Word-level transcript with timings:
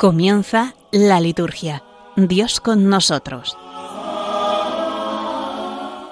Comienza 0.00 0.74
la 0.92 1.20
liturgia. 1.20 1.84
Dios 2.16 2.60
con 2.60 2.88
nosotros. 2.88 3.54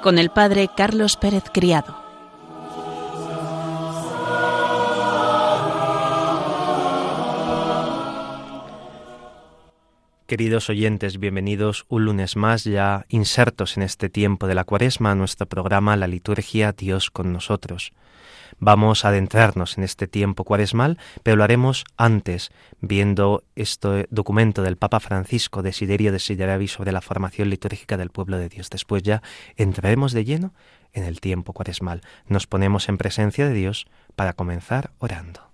Con 0.02 0.18
el 0.18 0.28
Padre 0.28 0.68
Carlos 0.76 1.16
Pérez 1.16 1.44
Criado. 1.50 1.96
Queridos 10.26 10.68
oyentes, 10.68 11.18
bienvenidos 11.18 11.86
un 11.88 12.04
lunes 12.04 12.36
más 12.36 12.64
ya 12.64 13.06
insertos 13.08 13.78
en 13.78 13.84
este 13.84 14.10
tiempo 14.10 14.46
de 14.46 14.54
la 14.54 14.64
cuaresma 14.64 15.12
a 15.12 15.14
nuestro 15.14 15.46
programa 15.46 15.96
La 15.96 16.08
liturgia 16.08 16.72
Dios 16.72 17.10
con 17.10 17.32
nosotros. 17.32 17.94
Vamos 18.58 19.04
a 19.04 19.08
adentrarnos 19.08 19.78
en 19.78 19.84
este 19.84 20.06
tiempo 20.06 20.44
cuaresmal, 20.44 20.98
pero 21.22 21.36
lo 21.36 21.44
haremos 21.44 21.84
antes, 21.96 22.50
viendo 22.80 23.44
este 23.56 24.06
documento 24.10 24.62
del 24.62 24.76
Papa 24.76 25.00
Francisco, 25.00 25.62
Desiderio 25.62 26.12
Desideravi, 26.12 26.68
sobre 26.68 26.92
la 26.92 27.00
formación 27.00 27.50
litúrgica 27.50 27.96
del 27.96 28.10
pueblo 28.10 28.38
de 28.38 28.48
Dios. 28.48 28.70
Después 28.70 29.02
ya 29.02 29.22
entraremos 29.56 30.12
de 30.12 30.24
lleno 30.24 30.52
en 30.92 31.04
el 31.04 31.20
tiempo 31.20 31.52
cuaresmal. 31.52 32.02
Nos 32.26 32.46
ponemos 32.46 32.88
en 32.88 32.98
presencia 32.98 33.46
de 33.46 33.54
Dios 33.54 33.86
para 34.16 34.32
comenzar 34.32 34.90
orando. 34.98 35.47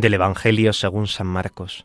Del 0.00 0.14
Evangelio 0.14 0.72
según 0.72 1.08
San 1.08 1.26
Marcos. 1.26 1.84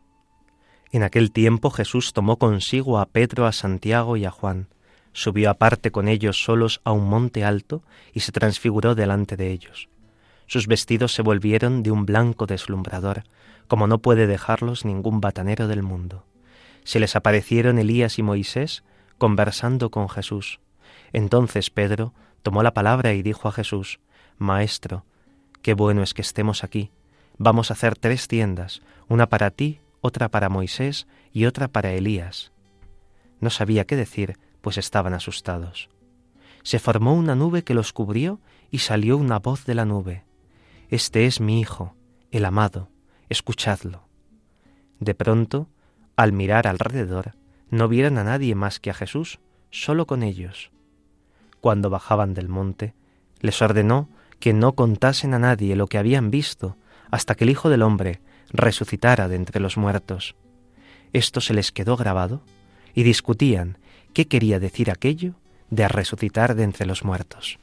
En 0.93 1.03
aquel 1.03 1.33
tiempo 1.33 1.69
Jesús 1.69 2.13
tomó 2.13 2.37
consigo 2.37 2.97
a 2.97 3.07
Pedro, 3.07 3.45
a 3.45 3.51
Santiago 3.51 4.15
y 4.15 4.23
a 4.23 4.31
Juan, 4.31 4.69
subió 5.11 5.49
aparte 5.49 5.91
con 5.91 6.07
ellos 6.07 6.41
solos 6.41 6.79
a 6.85 6.93
un 6.93 7.09
monte 7.09 7.43
alto 7.43 7.83
y 8.13 8.21
se 8.21 8.31
transfiguró 8.31 8.95
delante 8.95 9.35
de 9.35 9.51
ellos. 9.51 9.89
Sus 10.47 10.67
vestidos 10.67 11.13
se 11.13 11.23
volvieron 11.23 11.83
de 11.83 11.91
un 11.91 12.05
blanco 12.05 12.45
deslumbrador, 12.45 13.25
como 13.67 13.85
no 13.85 13.97
puede 13.97 14.27
dejarlos 14.27 14.85
ningún 14.85 15.19
batanero 15.19 15.67
del 15.67 15.83
mundo. 15.83 16.23
Se 16.85 17.01
les 17.01 17.17
aparecieron 17.17 17.79
Elías 17.79 18.17
y 18.17 18.23
Moisés 18.23 18.85
conversando 19.17 19.91
con 19.91 20.07
Jesús. 20.07 20.61
Entonces 21.11 21.69
Pedro 21.69 22.13
tomó 22.43 22.63
la 22.63 22.73
palabra 22.73 23.11
y 23.11 23.21
dijo 23.23 23.49
a 23.49 23.51
Jesús, 23.51 23.99
Maestro, 24.37 25.03
qué 25.61 25.73
bueno 25.73 26.01
es 26.01 26.13
que 26.13 26.21
estemos 26.21 26.63
aquí 26.63 26.91
Vamos 27.37 27.69
a 27.69 27.73
hacer 27.73 27.97
tres 27.97 28.27
tiendas, 28.27 28.81
una 29.07 29.27
para 29.27 29.51
ti, 29.51 29.79
otra 30.01 30.29
para 30.29 30.49
Moisés 30.49 31.07
y 31.33 31.45
otra 31.45 31.67
para 31.67 31.91
Elías. 31.91 32.51
No 33.39 33.49
sabía 33.49 33.85
qué 33.85 33.95
decir, 33.95 34.37
pues 34.61 34.77
estaban 34.77 35.13
asustados. 35.13 35.89
Se 36.63 36.79
formó 36.79 37.13
una 37.13 37.35
nube 37.35 37.63
que 37.63 37.73
los 37.73 37.93
cubrió 37.93 38.39
y 38.71 38.79
salió 38.79 39.17
una 39.17 39.39
voz 39.39 39.65
de 39.65 39.75
la 39.75 39.85
nube. 39.85 40.23
Este 40.89 41.25
es 41.25 41.39
mi 41.39 41.59
Hijo, 41.59 41.95
el 42.31 42.45
amado, 42.45 42.89
escuchadlo. 43.29 44.07
De 44.99 45.13
pronto, 45.13 45.67
al 46.15 46.31
mirar 46.31 46.67
alrededor, 46.67 47.35
no 47.69 47.87
vieron 47.87 48.17
a 48.17 48.23
nadie 48.23 48.55
más 48.55 48.79
que 48.79 48.89
a 48.89 48.93
Jesús, 48.93 49.39
solo 49.69 50.07
con 50.07 50.23
ellos. 50.23 50.71
Cuando 51.59 51.89
bajaban 51.89 52.33
del 52.33 52.47
monte, 52.47 52.93
les 53.41 53.61
ordenó 53.61 54.09
que 54.39 54.53
no 54.53 54.73
contasen 54.73 55.33
a 55.33 55.39
nadie 55.39 55.75
lo 55.75 55.87
que 55.87 55.97
habían 55.97 56.31
visto, 56.31 56.77
hasta 57.11 57.35
que 57.35 57.43
el 57.43 57.49
Hijo 57.49 57.69
del 57.69 57.81
Hombre 57.81 58.21
resucitara 58.49 59.27
de 59.27 59.35
entre 59.35 59.59
los 59.59 59.77
muertos. 59.77 60.35
Esto 61.13 61.41
se 61.41 61.53
les 61.53 61.71
quedó 61.71 61.97
grabado 61.97 62.41
y 62.93 63.03
discutían 63.03 63.77
qué 64.13 64.27
quería 64.27 64.59
decir 64.59 64.91
aquello 64.91 65.35
de 65.69 65.87
resucitar 65.87 66.55
de 66.55 66.63
entre 66.63 66.85
los 66.85 67.03
muertos. 67.03 67.59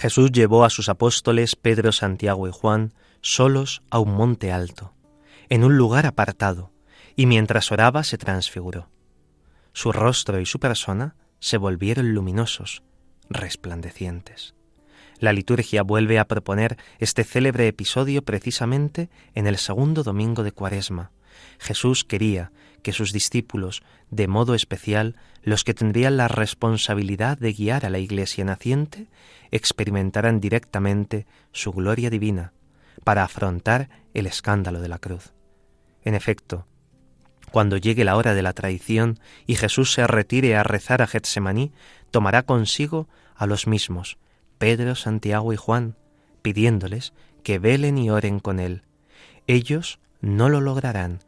Jesús 0.00 0.32
llevó 0.32 0.64
a 0.64 0.70
sus 0.70 0.88
apóstoles 0.88 1.56
Pedro, 1.56 1.92
Santiago 1.92 2.48
y 2.48 2.50
Juan 2.50 2.94
solos 3.20 3.82
a 3.90 3.98
un 3.98 4.14
monte 4.14 4.50
alto, 4.50 4.94
en 5.50 5.62
un 5.62 5.76
lugar 5.76 6.06
apartado, 6.06 6.72
y 7.16 7.26
mientras 7.26 7.70
oraba 7.70 8.02
se 8.02 8.16
transfiguró. 8.16 8.88
Su 9.74 9.92
rostro 9.92 10.40
y 10.40 10.46
su 10.46 10.58
persona 10.58 11.16
se 11.38 11.58
volvieron 11.58 12.14
luminosos, 12.14 12.82
resplandecientes. 13.28 14.54
La 15.18 15.34
liturgia 15.34 15.82
vuelve 15.82 16.18
a 16.18 16.26
proponer 16.26 16.78
este 16.98 17.22
célebre 17.22 17.68
episodio 17.68 18.22
precisamente 18.22 19.10
en 19.34 19.46
el 19.46 19.58
segundo 19.58 20.02
domingo 20.02 20.42
de 20.42 20.52
Cuaresma. 20.52 21.10
Jesús 21.58 22.04
quería 22.04 22.52
que 22.82 22.92
sus 22.92 23.12
discípulos, 23.12 23.82
de 24.10 24.28
modo 24.28 24.54
especial 24.54 25.16
los 25.42 25.64
que 25.64 25.74
tendrían 25.74 26.16
la 26.16 26.28
responsabilidad 26.28 27.38
de 27.38 27.52
guiar 27.52 27.86
a 27.86 27.90
la 27.90 27.98
Iglesia 27.98 28.44
naciente, 28.44 29.08
experimentaran 29.50 30.40
directamente 30.40 31.26
su 31.52 31.72
gloria 31.72 32.10
divina 32.10 32.52
para 33.04 33.24
afrontar 33.24 33.88
el 34.14 34.26
escándalo 34.26 34.80
de 34.80 34.88
la 34.88 34.98
cruz. 34.98 35.32
En 36.02 36.14
efecto, 36.14 36.66
cuando 37.50 37.76
llegue 37.76 38.04
la 38.04 38.16
hora 38.16 38.34
de 38.34 38.42
la 38.42 38.52
traición 38.52 39.18
y 39.46 39.56
Jesús 39.56 39.92
se 39.92 40.06
retire 40.06 40.56
a 40.56 40.62
rezar 40.62 41.02
a 41.02 41.06
Getsemaní, 41.06 41.72
tomará 42.10 42.42
consigo 42.42 43.08
a 43.34 43.46
los 43.46 43.66
mismos, 43.66 44.18
Pedro, 44.58 44.94
Santiago 44.94 45.52
y 45.52 45.56
Juan, 45.56 45.96
pidiéndoles 46.42 47.12
que 47.42 47.58
velen 47.58 47.98
y 47.98 48.10
oren 48.10 48.40
con 48.40 48.60
él. 48.60 48.82
Ellos 49.46 49.98
no 50.20 50.48
lo 50.48 50.60
lograrán, 50.60 51.20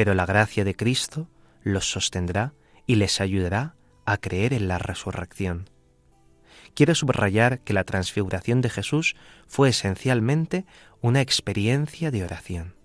pero 0.00 0.14
la 0.14 0.24
gracia 0.24 0.64
de 0.64 0.74
Cristo 0.74 1.28
los 1.62 1.90
sostendrá 1.90 2.54
y 2.86 2.94
les 2.94 3.20
ayudará 3.20 3.74
a 4.06 4.16
creer 4.16 4.54
en 4.54 4.66
la 4.66 4.78
resurrección. 4.78 5.68
Quiero 6.72 6.94
subrayar 6.94 7.60
que 7.60 7.74
la 7.74 7.84
transfiguración 7.84 8.62
de 8.62 8.70
Jesús 8.70 9.14
fue 9.46 9.68
esencialmente 9.68 10.64
una 11.02 11.20
experiencia 11.20 12.10
de 12.10 12.24
oración. 12.24 12.76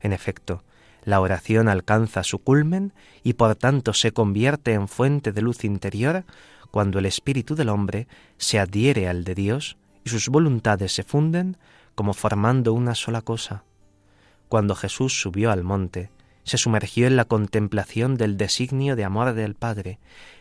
En 0.00 0.14
efecto, 0.14 0.64
la 1.04 1.20
oración 1.20 1.68
alcanza 1.68 2.24
su 2.24 2.38
culmen 2.38 2.94
y 3.22 3.34
por 3.34 3.54
tanto 3.54 3.92
se 3.92 4.12
convierte 4.12 4.72
en 4.72 4.88
fuente 4.88 5.32
de 5.32 5.42
luz 5.42 5.64
interior 5.64 6.24
cuando 6.70 7.00
el 7.00 7.04
espíritu 7.04 7.54
del 7.54 7.68
hombre 7.68 8.08
se 8.38 8.58
adhiere 8.58 9.08
al 9.08 9.24
de 9.24 9.34
Dios 9.34 9.76
y 10.04 10.08
sus 10.08 10.30
voluntades 10.30 10.94
se 10.94 11.02
funden 11.02 11.58
como 11.94 12.14
formando 12.14 12.72
una 12.72 12.94
sola 12.94 13.20
cosa. 13.20 13.62
Cuando 14.48 14.74
Jesús 14.74 15.20
subió 15.20 15.50
al 15.50 15.64
monte, 15.64 16.08
se 16.44 16.58
sumergió 16.58 17.06
en 17.06 17.16
la 17.16 17.24
contemplación 17.24 18.16
del 18.16 18.36
designio 18.36 18.96
de 18.96 19.04
amor 19.04 19.34
del 19.34 19.54
Padre, 19.54 19.98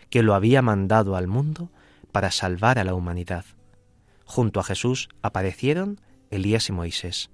que 0.09 0.23
lo 0.23 0.33
había 0.33 0.61
mandado 0.61 1.15
al 1.15 1.27
mundo 1.27 1.71
para 2.11 2.31
salvar 2.31 2.79
a 2.79 2.83
la 2.83 2.93
humanidad. 2.93 3.45
Junto 4.25 4.59
a 4.59 4.63
Jesús 4.63 5.09
aparecieron 5.21 6.01
Elías 6.29 6.69
y 6.69 6.71
Moisés, 6.71 7.29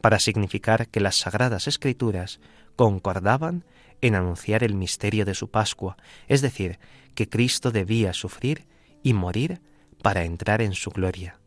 para 0.00 0.18
significar 0.18 0.88
que 0.88 1.00
las 1.00 1.16
sagradas 1.16 1.66
escrituras 1.66 2.40
concordaban 2.76 3.64
en 4.00 4.14
anunciar 4.14 4.64
el 4.64 4.74
misterio 4.74 5.24
de 5.24 5.34
su 5.34 5.50
Pascua, 5.50 5.96
es 6.28 6.42
decir, 6.42 6.78
que 7.14 7.28
Cristo 7.28 7.70
debía 7.70 8.12
sufrir 8.12 8.66
y 9.02 9.12
morir 9.12 9.60
para 10.02 10.24
entrar 10.24 10.62
en 10.62 10.72
su 10.72 10.90
gloria. 10.90 11.38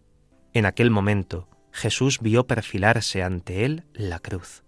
En 0.54 0.66
aquel 0.66 0.90
momento 0.90 1.50
Jesús 1.72 2.20
vio 2.22 2.48
perfilarse 2.48 3.24
ante 3.24 3.66
él 3.66 3.84
la 3.94 4.20
cruz 4.20 4.65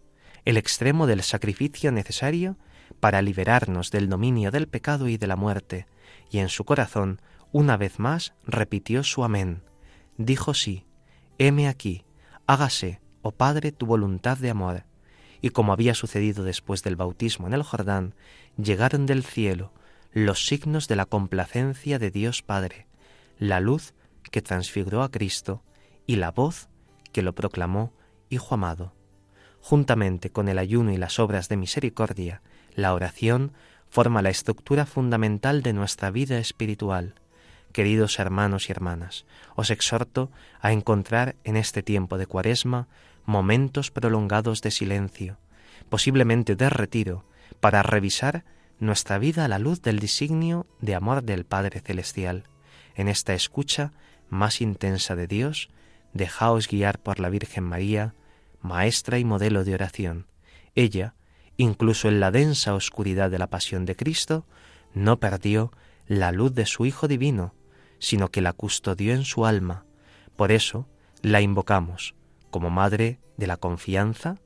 el 0.47 0.55
extremo 0.55 1.07
del 1.07 1.23
sacrificio 1.23 1.91
necesario 1.91 2.55
para 3.01 3.21
liberarnos 3.21 3.91
del 3.91 4.07
dominio 4.07 4.49
del 4.49 4.69
pecado 4.69 5.09
y 5.09 5.17
de 5.17 5.27
la 5.27 5.35
muerte, 5.35 5.87
y 6.31 6.37
en 6.37 6.47
su 6.47 6.63
corazón 6.63 7.19
una 7.51 7.75
vez 7.75 7.99
más 7.99 8.33
repitió 8.45 9.03
su 9.03 9.25
amén. 9.25 9.61
Dijo 10.17 10.53
sí, 10.53 10.85
heme 11.37 11.67
aquí, 11.67 12.05
hágase, 12.45 13.01
oh 13.23 13.33
Padre, 13.33 13.73
tu 13.73 13.87
voluntad 13.87 14.37
de 14.37 14.49
amor. 14.49 14.85
Y 15.41 15.49
como 15.49 15.73
había 15.73 15.93
sucedido 15.93 16.45
después 16.45 16.81
del 16.81 16.95
bautismo 16.95 17.47
en 17.47 17.53
el 17.53 17.63
Jordán, 17.63 18.15
llegaron 18.55 19.05
del 19.05 19.25
cielo 19.25 19.73
los 20.13 20.47
signos 20.47 20.87
de 20.87 20.95
la 20.95 21.05
complacencia 21.07 21.99
de 21.99 22.09
Dios 22.09 22.41
Padre, 22.41 22.87
la 23.37 23.59
luz 23.59 23.93
que 24.31 24.41
transfiguró 24.41 25.03
a 25.03 25.11
Cristo 25.11 25.61
y 26.05 26.15
la 26.15 26.31
voz 26.31 26.69
que 27.11 27.21
lo 27.21 27.35
proclamó 27.35 27.91
Hijo 28.29 28.55
amado. 28.55 28.96
Juntamente 29.69 30.29
con 30.29 30.47
el 30.47 30.59
ayuno 30.59 30.93
y 30.93 30.97
las 30.97 31.19
obras 31.19 31.49
de 31.49 31.57
misericordia, 31.57 32.41
la 32.73 32.93
oración 32.93 33.51
forma 33.89 34.21
la 34.21 34.29
estructura 34.29 34.85
fundamental 34.85 35.61
de 35.61 35.73
nuestra 35.73 36.09
vida 36.09 36.37
espiritual. 36.37 37.15
Queridos 37.73 38.17
hermanos 38.17 38.69
y 38.69 38.71
hermanas, 38.71 39.25
os 39.57 39.69
exhorto 39.69 40.31
a 40.61 40.71
encontrar 40.71 41.35
en 41.43 41.57
este 41.57 41.83
tiempo 41.83 42.17
de 42.17 42.27
cuaresma 42.27 42.87
momentos 43.25 43.91
prolongados 43.91 44.61
de 44.61 44.71
silencio, 44.71 45.37
posiblemente 45.89 46.55
de 46.55 46.69
retiro, 46.69 47.25
para 47.59 47.83
revisar 47.83 48.45
nuestra 48.79 49.17
vida 49.17 49.43
a 49.43 49.49
la 49.49 49.59
luz 49.59 49.81
del 49.81 49.99
designio 49.99 50.65
de 50.79 50.95
amor 50.95 51.23
del 51.23 51.43
Padre 51.43 51.81
Celestial. 51.81 52.45
En 52.95 53.09
esta 53.09 53.33
escucha 53.33 53.91
más 54.29 54.61
intensa 54.61 55.17
de 55.17 55.27
Dios, 55.27 55.67
dejaos 56.13 56.69
guiar 56.69 56.99
por 56.99 57.19
la 57.19 57.27
Virgen 57.27 57.65
María, 57.65 58.13
maestra 58.61 59.19
y 59.19 59.25
modelo 59.25 59.63
de 59.63 59.73
oración. 59.73 60.27
Ella, 60.75 61.15
incluso 61.57 62.07
en 62.07 62.19
la 62.19 62.31
densa 62.31 62.73
oscuridad 62.73 63.31
de 63.31 63.39
la 63.39 63.47
pasión 63.47 63.85
de 63.85 63.95
Cristo, 63.95 64.45
no 64.93 65.19
perdió 65.19 65.71
la 66.07 66.31
luz 66.31 66.53
de 66.53 66.65
su 66.65 66.85
Hijo 66.85 67.07
Divino, 67.07 67.53
sino 67.99 68.29
que 68.29 68.41
la 68.41 68.53
custodió 68.53 69.13
en 69.13 69.25
su 69.25 69.45
alma. 69.45 69.85
Por 70.35 70.51
eso 70.51 70.87
la 71.21 71.41
invocamos 71.41 72.15
como 72.51 72.69
Madre 72.69 73.19
de 73.37 73.47
la 73.47 73.57
confianza 73.57 74.37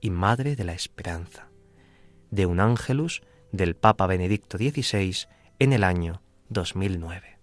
y 0.00 0.10
Madre 0.10 0.56
de 0.56 0.64
la 0.64 0.74
esperanza. 0.74 1.48
De 2.30 2.46
un 2.46 2.60
ángelus 2.60 3.22
del 3.52 3.74
Papa 3.74 4.06
Benedicto 4.06 4.58
XVI 4.58 5.26
en 5.58 5.72
el 5.72 5.84
año 5.84 6.22
2009. 6.50 7.37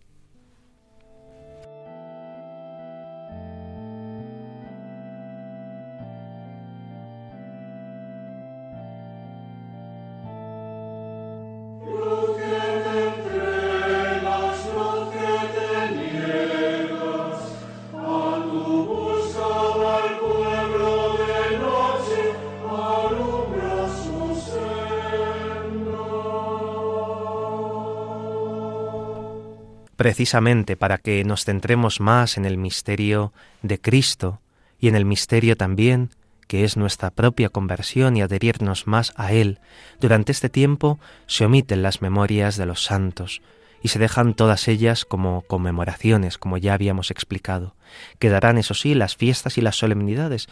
Precisamente 30.06 30.78
para 30.78 31.00
que 31.00 31.24
nos 31.24 31.46
centremos 31.46 32.00
más 32.00 32.38
en 32.38 32.46
el 32.46 32.58
misterio 32.58 33.34
de 33.64 33.82
Cristo 33.82 34.40
y 34.80 34.88
en 34.88 34.94
el 34.94 35.04
misterio 35.04 35.58
también 35.58 36.12
que 36.48 36.64
es 36.64 36.78
nuestra 36.78 37.10
propia 37.10 37.50
conversión 37.50 38.16
y 38.16 38.22
adherirnos 38.22 38.86
más 38.86 39.14
a 39.16 39.34
Él, 39.34 39.60
durante 40.00 40.32
este 40.32 40.48
tiempo 40.48 41.00
se 41.26 41.46
omiten 41.46 41.82
las 41.82 42.04
memorias 42.04 42.56
de 42.56 42.68
los 42.68 42.84
santos 42.84 43.42
y 43.82 43.88
se 43.88 43.98
dejan 43.98 44.36
todas 44.36 44.68
ellas 44.68 45.06
como 45.06 45.42
conmemoraciones, 45.42 46.38
como 46.38 46.60
ya 46.60 46.76
habíamos 46.76 47.10
explicado. 47.10 47.74
Quedarán, 48.20 48.60
eso 48.60 48.76
sí, 48.76 48.94
las 48.94 49.16
fiestas 49.16 49.58
y 49.58 49.62
las 49.62 49.76
solemnidades, 49.76 50.46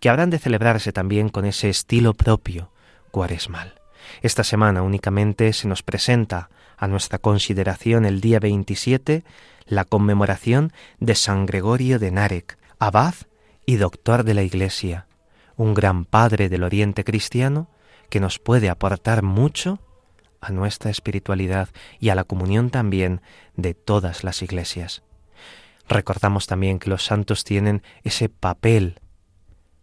que 0.00 0.10
habrán 0.10 0.28
de 0.28 0.38
celebrarse 0.38 0.92
también 0.92 1.30
con 1.30 1.46
ese 1.46 1.70
estilo 1.70 2.12
propio 2.12 2.72
cuaresmal. 3.10 3.80
Esta 4.20 4.44
semana 4.44 4.82
únicamente 4.82 5.54
se 5.54 5.66
nos 5.66 5.82
presenta 5.82 6.50
a 6.78 6.88
nuestra 6.88 7.18
consideración 7.18 8.04
el 8.04 8.20
día 8.20 8.40
27 8.40 9.24
la 9.66 9.84
conmemoración 9.84 10.72
de 10.98 11.14
San 11.14 11.46
Gregorio 11.46 11.98
de 11.98 12.10
Narek, 12.10 12.58
abad 12.78 13.14
y 13.66 13.76
doctor 13.76 14.24
de 14.24 14.34
la 14.34 14.42
Iglesia, 14.42 15.06
un 15.56 15.74
gran 15.74 16.04
padre 16.04 16.48
del 16.48 16.62
Oriente 16.62 17.04
cristiano 17.04 17.68
que 18.08 18.20
nos 18.20 18.38
puede 18.38 18.70
aportar 18.70 19.22
mucho 19.22 19.80
a 20.40 20.50
nuestra 20.50 20.90
espiritualidad 20.90 21.68
y 21.98 22.08
a 22.08 22.14
la 22.14 22.24
comunión 22.24 22.70
también 22.70 23.20
de 23.56 23.74
todas 23.74 24.24
las 24.24 24.40
iglesias. 24.40 25.02
Recordamos 25.88 26.46
también 26.46 26.78
que 26.78 26.90
los 26.90 27.04
santos 27.04 27.44
tienen 27.44 27.82
ese 28.04 28.28
papel 28.28 29.00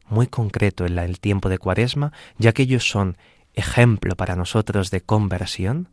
muy 0.08 0.28
concreto 0.28 0.86
en 0.86 0.98
el 0.98 1.20
tiempo 1.20 1.50
de 1.50 1.58
Cuaresma, 1.58 2.14
ya 2.38 2.54
que 2.54 2.64
ellos 2.64 2.88
son 2.90 3.18
ejemplo 3.54 4.16
para 4.16 4.36
nosotros 4.36 4.92
de 4.92 5.02
conversión, 5.02 5.90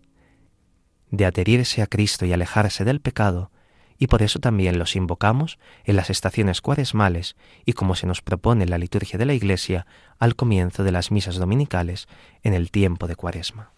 de 1.13 1.27
adherirse 1.27 1.83
a 1.83 1.87
Cristo 1.87 2.27
y 2.27 2.33
alejarse 2.33 2.85
del 2.85 3.01
pecado, 3.01 3.53
y 3.99 4.09
por 4.09 4.23
eso 4.23 4.41
también 4.41 4.81
los 4.81 4.97
invocamos 4.97 5.61
en 5.85 5.95
las 5.95 6.11
estaciones 6.11 6.61
cuaresmales 6.61 7.37
y 7.65 7.75
como 7.75 7.95
se 7.95 8.09
nos 8.09 8.21
propone 8.21 8.67
la 8.67 8.79
liturgia 8.79 9.17
de 9.17 9.27
la 9.27 9.35
Iglesia 9.35 9.87
al 10.19 10.35
comienzo 10.35 10.83
de 10.83 10.91
las 10.91 11.13
misas 11.13 11.37
dominicales 11.37 12.09
en 12.43 12.55
el 12.55 12.73
tiempo 12.73 13.07
de 13.07 13.15
Cuaresma. 13.15 13.71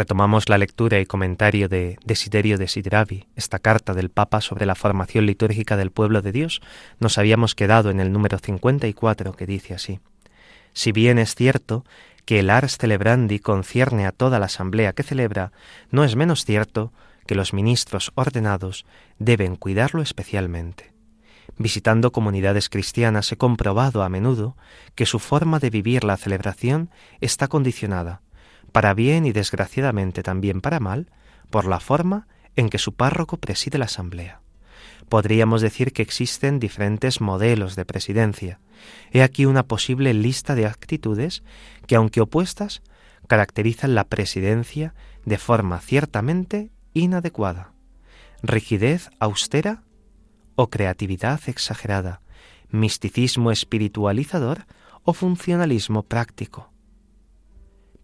Retomamos 0.00 0.48
la 0.48 0.56
lectura 0.56 0.98
y 0.98 1.04
comentario 1.04 1.68
de 1.68 1.98
Desiderio 2.06 2.56
de 2.56 2.68
Sidravi, 2.68 3.26
esta 3.36 3.58
carta 3.58 3.92
del 3.92 4.08
Papa 4.08 4.40
sobre 4.40 4.64
la 4.64 4.74
formación 4.74 5.26
litúrgica 5.26 5.76
del 5.76 5.90
pueblo 5.90 6.22
de 6.22 6.32
Dios. 6.32 6.62
Nos 7.00 7.18
habíamos 7.18 7.54
quedado 7.54 7.90
en 7.90 8.00
el 8.00 8.10
número 8.10 8.38
54 8.38 9.34
que 9.34 9.44
dice 9.44 9.74
así: 9.74 10.00
Si 10.72 10.90
bien 10.92 11.18
es 11.18 11.34
cierto 11.34 11.84
que 12.24 12.40
el 12.40 12.48
Ars 12.48 12.78
Celebrandi 12.78 13.40
concierne 13.40 14.06
a 14.06 14.12
toda 14.12 14.38
la 14.38 14.46
asamblea 14.46 14.94
que 14.94 15.02
celebra, 15.02 15.52
no 15.90 16.02
es 16.02 16.16
menos 16.16 16.46
cierto 16.46 16.94
que 17.26 17.34
los 17.34 17.52
ministros 17.52 18.10
ordenados 18.14 18.86
deben 19.18 19.54
cuidarlo 19.54 20.00
especialmente. 20.00 20.94
Visitando 21.58 22.10
comunidades 22.10 22.70
cristianas 22.70 23.30
he 23.32 23.36
comprobado 23.36 24.02
a 24.02 24.08
menudo 24.08 24.56
que 24.94 25.04
su 25.04 25.18
forma 25.18 25.58
de 25.58 25.68
vivir 25.68 26.04
la 26.04 26.16
celebración 26.16 26.88
está 27.20 27.48
condicionada 27.48 28.22
para 28.70 28.94
bien 28.94 29.26
y 29.26 29.32
desgraciadamente 29.32 30.22
también 30.22 30.60
para 30.60 30.80
mal, 30.80 31.10
por 31.50 31.66
la 31.66 31.80
forma 31.80 32.26
en 32.56 32.68
que 32.68 32.78
su 32.78 32.94
párroco 32.94 33.36
preside 33.36 33.78
la 33.78 33.86
asamblea. 33.86 34.40
Podríamos 35.08 35.60
decir 35.60 35.92
que 35.92 36.02
existen 36.02 36.60
diferentes 36.60 37.20
modelos 37.20 37.74
de 37.76 37.84
presidencia. 37.84 38.60
He 39.12 39.22
aquí 39.22 39.44
una 39.44 39.64
posible 39.64 40.14
lista 40.14 40.54
de 40.54 40.66
actitudes 40.66 41.42
que, 41.86 41.96
aunque 41.96 42.20
opuestas, 42.20 42.82
caracterizan 43.26 43.94
la 43.94 44.04
presidencia 44.04 44.94
de 45.24 45.38
forma 45.38 45.80
ciertamente 45.80 46.70
inadecuada. 46.94 47.72
Rigidez 48.42 49.10
austera 49.18 49.82
o 50.54 50.70
creatividad 50.70 51.40
exagerada, 51.46 52.20
misticismo 52.70 53.50
espiritualizador 53.50 54.66
o 55.02 55.12
funcionalismo 55.12 56.02
práctico 56.04 56.69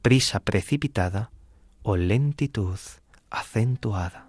prisa 0.07 0.39
precipitada 0.39 1.33
o 1.83 1.97
lentitud 1.97 2.79
acentuada, 3.29 4.29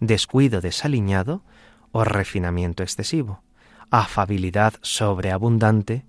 descuido 0.00 0.62
desaliñado 0.62 1.44
o 1.90 2.02
refinamiento 2.02 2.82
excesivo, 2.82 3.42
afabilidad 3.90 4.72
sobreabundante 4.80 6.06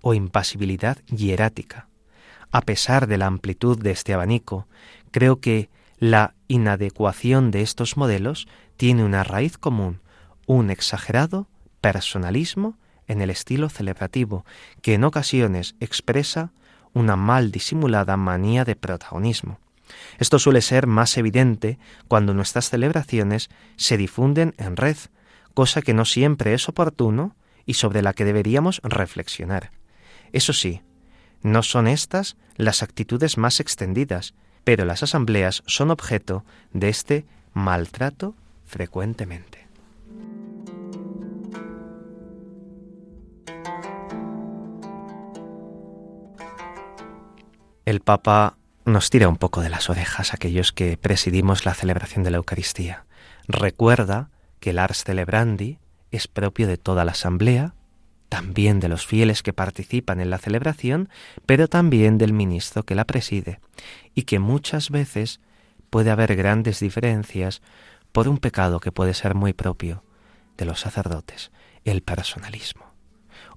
o 0.00 0.12
impasibilidad 0.12 0.98
hierática. 1.04 1.86
A 2.50 2.62
pesar 2.62 3.06
de 3.06 3.16
la 3.16 3.26
amplitud 3.26 3.78
de 3.78 3.92
este 3.92 4.12
abanico, 4.12 4.66
creo 5.12 5.38
que 5.38 5.70
la 6.00 6.34
inadecuación 6.48 7.52
de 7.52 7.62
estos 7.62 7.96
modelos 7.96 8.48
tiene 8.76 9.04
una 9.04 9.22
raíz 9.22 9.56
común, 9.56 10.00
un 10.46 10.70
exagerado 10.70 11.46
personalismo 11.80 12.76
en 13.06 13.22
el 13.22 13.30
estilo 13.30 13.68
celebrativo, 13.68 14.44
que 14.80 14.94
en 14.94 15.04
ocasiones 15.04 15.76
expresa 15.78 16.50
una 16.94 17.16
mal 17.16 17.50
disimulada 17.50 18.16
manía 18.16 18.64
de 18.64 18.76
protagonismo. 18.76 19.58
Esto 20.18 20.38
suele 20.38 20.62
ser 20.62 20.86
más 20.86 21.16
evidente 21.16 21.78
cuando 22.08 22.34
nuestras 22.34 22.70
celebraciones 22.70 23.50
se 23.76 23.96
difunden 23.96 24.54
en 24.58 24.76
red, 24.76 24.96
cosa 25.54 25.82
que 25.82 25.94
no 25.94 26.04
siempre 26.04 26.54
es 26.54 26.68
oportuno 26.68 27.36
y 27.66 27.74
sobre 27.74 28.02
la 28.02 28.12
que 28.12 28.24
deberíamos 28.24 28.80
reflexionar. 28.84 29.70
Eso 30.32 30.52
sí, 30.52 30.80
no 31.42 31.62
son 31.62 31.86
estas 31.86 32.36
las 32.56 32.82
actitudes 32.82 33.38
más 33.38 33.60
extendidas, 33.60 34.34
pero 34.64 34.84
las 34.84 35.02
asambleas 35.02 35.62
son 35.66 35.90
objeto 35.90 36.44
de 36.72 36.88
este 36.88 37.24
maltrato 37.52 38.34
frecuentemente. 38.64 39.61
El 47.92 48.00
Papa 48.00 48.56
nos 48.86 49.10
tira 49.10 49.28
un 49.28 49.36
poco 49.36 49.60
de 49.60 49.68
las 49.68 49.90
orejas 49.90 50.32
aquellos 50.32 50.72
que 50.72 50.96
presidimos 50.96 51.66
la 51.66 51.74
celebración 51.74 52.24
de 52.24 52.30
la 52.30 52.38
Eucaristía. 52.38 53.04
Recuerda 53.46 54.30
que 54.60 54.70
el 54.70 54.78
Ars 54.78 55.04
Celebrandi 55.04 55.78
es 56.10 56.26
propio 56.26 56.66
de 56.66 56.78
toda 56.78 57.04
la 57.04 57.12
asamblea, 57.12 57.74
también 58.30 58.80
de 58.80 58.88
los 58.88 59.06
fieles 59.06 59.42
que 59.42 59.52
participan 59.52 60.20
en 60.20 60.30
la 60.30 60.38
celebración, 60.38 61.10
pero 61.44 61.68
también 61.68 62.16
del 62.16 62.32
ministro 62.32 62.82
que 62.82 62.94
la 62.94 63.04
preside, 63.04 63.60
y 64.14 64.22
que 64.22 64.38
muchas 64.38 64.88
veces 64.88 65.40
puede 65.90 66.10
haber 66.10 66.34
grandes 66.34 66.80
diferencias 66.80 67.60
por 68.10 68.26
un 68.26 68.38
pecado 68.38 68.80
que 68.80 68.90
puede 68.90 69.12
ser 69.12 69.34
muy 69.34 69.52
propio 69.52 70.02
de 70.56 70.64
los 70.64 70.80
sacerdotes, 70.80 71.52
el 71.84 72.00
personalismo. 72.00 72.86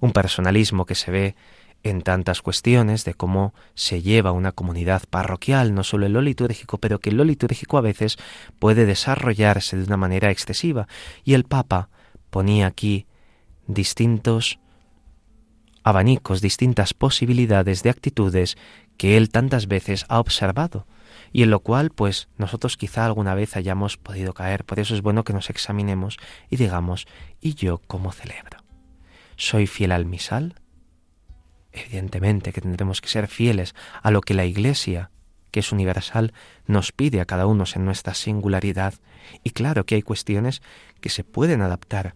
Un 0.02 0.12
personalismo 0.12 0.84
que 0.84 0.94
se 0.94 1.10
ve 1.10 1.36
en 1.82 2.02
tantas 2.02 2.42
cuestiones 2.42 3.04
de 3.04 3.14
cómo 3.14 3.54
se 3.74 4.02
lleva 4.02 4.32
una 4.32 4.52
comunidad 4.52 5.04
parroquial, 5.08 5.74
no 5.74 5.84
solo 5.84 6.06
en 6.06 6.14
lo 6.14 6.20
litúrgico, 6.20 6.78
pero 6.78 6.98
que 6.98 7.10
en 7.10 7.16
lo 7.16 7.24
litúrgico 7.24 7.78
a 7.78 7.82
veces 7.82 8.16
puede 8.58 8.86
desarrollarse 8.86 9.76
de 9.76 9.84
una 9.84 9.96
manera 9.96 10.30
excesiva. 10.30 10.88
Y 11.24 11.34
el 11.34 11.44
Papa 11.44 11.88
ponía 12.30 12.66
aquí 12.66 13.06
distintos 13.66 14.58
abanicos, 15.84 16.40
distintas 16.40 16.94
posibilidades 16.94 17.82
de 17.84 17.90
actitudes 17.90 18.56
que 18.96 19.16
él 19.16 19.30
tantas 19.30 19.68
veces 19.68 20.04
ha 20.08 20.18
observado 20.18 20.86
y 21.32 21.42
en 21.42 21.50
lo 21.50 21.60
cual 21.60 21.90
pues 21.90 22.28
nosotros 22.38 22.76
quizá 22.76 23.06
alguna 23.06 23.34
vez 23.34 23.56
hayamos 23.56 23.96
podido 23.96 24.34
caer. 24.34 24.64
Por 24.64 24.80
eso 24.80 24.94
es 24.94 25.02
bueno 25.02 25.24
que 25.24 25.32
nos 25.32 25.50
examinemos 25.50 26.16
y 26.50 26.56
digamos, 26.56 27.06
¿y 27.40 27.54
yo 27.54 27.80
cómo 27.86 28.12
celebro? 28.12 28.58
¿Soy 29.36 29.66
fiel 29.66 29.92
al 29.92 30.06
misal? 30.06 30.54
Evidentemente 31.76 32.54
que 32.54 32.62
tendremos 32.62 33.02
que 33.02 33.08
ser 33.08 33.28
fieles 33.28 33.74
a 34.02 34.10
lo 34.10 34.22
que 34.22 34.32
la 34.32 34.46
Iglesia, 34.46 35.10
que 35.50 35.60
es 35.60 35.72
universal, 35.72 36.32
nos 36.66 36.90
pide 36.90 37.20
a 37.20 37.26
cada 37.26 37.46
uno 37.46 37.64
en 37.74 37.84
nuestra 37.84 38.14
singularidad. 38.14 38.94
Y 39.44 39.50
claro 39.50 39.84
que 39.84 39.94
hay 39.94 40.02
cuestiones 40.02 40.62
que 41.02 41.10
se 41.10 41.22
pueden 41.22 41.60
adaptar 41.60 42.14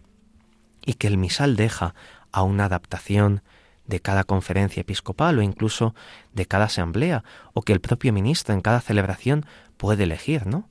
y 0.83 0.95
que 0.95 1.05
el 1.05 1.17
misal 1.17 1.55
deja 1.55 1.93
a 2.31 2.41
una 2.41 2.65
adaptación 2.65 3.43
de 3.85 3.99
cada 3.99 4.23
conferencia 4.23 4.81
episcopal 4.81 5.37
o 5.37 5.43
incluso 5.43 5.93
de 6.33 6.47
cada 6.47 6.65
asamblea, 6.65 7.23
o 7.53 7.61
que 7.61 7.73
el 7.73 7.81
propio 7.81 8.13
ministro 8.13 8.55
en 8.55 8.61
cada 8.61 8.81
celebración 8.81 9.45
puede 9.77 10.05
elegir, 10.05 10.47
¿no? 10.47 10.69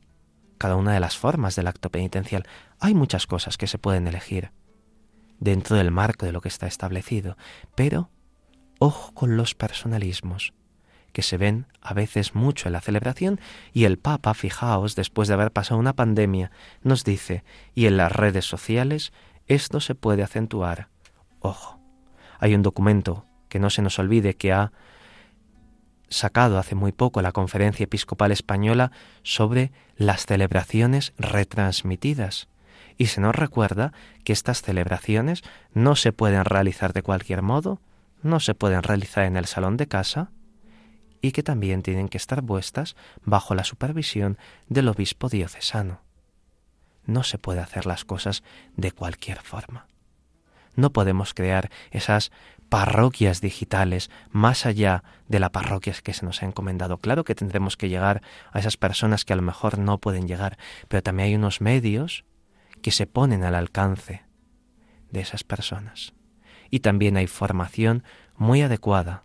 Cada 0.58 0.74
una 0.74 0.92
de 0.92 1.00
las 1.00 1.16
formas 1.16 1.54
del 1.54 1.68
acto 1.68 1.90
penitencial. 1.90 2.44
Hay 2.80 2.94
muchas 2.94 3.28
cosas 3.28 3.56
que 3.56 3.68
se 3.68 3.78
pueden 3.78 4.08
elegir 4.08 4.50
dentro 5.38 5.76
del 5.76 5.92
marco 5.92 6.26
de 6.26 6.32
lo 6.32 6.40
que 6.40 6.48
está 6.48 6.66
establecido, 6.66 7.36
pero 7.76 8.10
ojo 8.80 9.12
con 9.12 9.36
los 9.36 9.54
personalismos, 9.54 10.52
que 11.12 11.22
se 11.22 11.36
ven 11.36 11.66
a 11.80 11.94
veces 11.94 12.34
mucho 12.34 12.68
en 12.68 12.72
la 12.72 12.80
celebración, 12.80 13.38
y 13.72 13.84
el 13.84 13.98
Papa, 13.98 14.34
fijaos, 14.34 14.96
después 14.96 15.28
de 15.28 15.34
haber 15.34 15.52
pasado 15.52 15.78
una 15.78 15.94
pandemia, 15.94 16.50
nos 16.82 17.04
dice, 17.04 17.44
y 17.74 17.86
en 17.86 17.96
las 17.96 18.10
redes 18.10 18.46
sociales 18.46 19.12
esto 19.46 19.80
se 19.80 19.94
puede 19.94 20.22
acentuar. 20.22 20.88
Ojo, 21.40 21.78
hay 22.38 22.54
un 22.54 22.62
documento 22.62 23.26
que 23.48 23.60
no 23.60 23.68
se 23.68 23.82
nos 23.82 23.98
olvide 23.98 24.34
que 24.34 24.52
ha 24.52 24.72
sacado 26.08 26.58
hace 26.58 26.74
muy 26.74 26.92
poco 26.92 27.20
la 27.20 27.32
Conferencia 27.32 27.84
Episcopal 27.84 28.32
Española 28.32 28.92
sobre 29.22 29.72
las 29.96 30.24
celebraciones 30.24 31.12
retransmitidas. 31.18 32.48
Y 32.96 33.06
se 33.06 33.20
nos 33.20 33.34
recuerda 33.34 33.92
que 34.24 34.32
estas 34.32 34.62
celebraciones 34.62 35.42
no 35.74 35.96
se 35.96 36.12
pueden 36.12 36.44
realizar 36.44 36.92
de 36.92 37.02
cualquier 37.02 37.42
modo, 37.42 37.80
no 38.22 38.40
se 38.40 38.54
pueden 38.54 38.82
realizar 38.82 39.24
en 39.24 39.36
el 39.36 39.46
salón 39.46 39.76
de 39.76 39.86
casa 39.86 40.30
y 41.22 41.32
que 41.32 41.42
también 41.42 41.82
tienen 41.82 42.08
que 42.08 42.18
estar 42.18 42.42
puestas 42.42 42.96
bajo 43.22 43.54
la 43.54 43.64
supervisión 43.64 44.38
del 44.68 44.88
obispo 44.88 45.28
diocesano. 45.28 46.02
No 47.04 47.22
se 47.22 47.38
puede 47.38 47.60
hacer 47.60 47.86
las 47.86 48.04
cosas 48.04 48.42
de 48.76 48.92
cualquier 48.92 49.40
forma. 49.40 49.86
No 50.76 50.92
podemos 50.92 51.34
crear 51.34 51.70
esas 51.90 52.30
parroquias 52.68 53.40
digitales 53.40 54.10
más 54.30 54.64
allá 54.64 55.02
de 55.28 55.40
la 55.40 55.50
parroquia 55.50 55.92
que 56.02 56.14
se 56.14 56.24
nos 56.24 56.42
ha 56.42 56.46
encomendado. 56.46 56.98
Claro 56.98 57.24
que 57.24 57.34
tendremos 57.34 57.76
que 57.76 57.88
llegar 57.88 58.22
a 58.52 58.60
esas 58.60 58.76
personas 58.76 59.24
que 59.24 59.32
a 59.32 59.36
lo 59.36 59.42
mejor 59.42 59.78
no 59.78 59.98
pueden 59.98 60.28
llegar, 60.28 60.56
pero 60.88 61.02
también 61.02 61.28
hay 61.28 61.34
unos 61.34 61.60
medios 61.60 62.24
que 62.80 62.92
se 62.92 63.06
ponen 63.06 63.42
al 63.42 63.56
alcance 63.56 64.24
de 65.10 65.20
esas 65.20 65.42
personas 65.42 66.14
y 66.70 66.80
también 66.80 67.16
hay 67.16 67.26
formación 67.26 68.04
muy 68.36 68.62
adecuada 68.62 69.24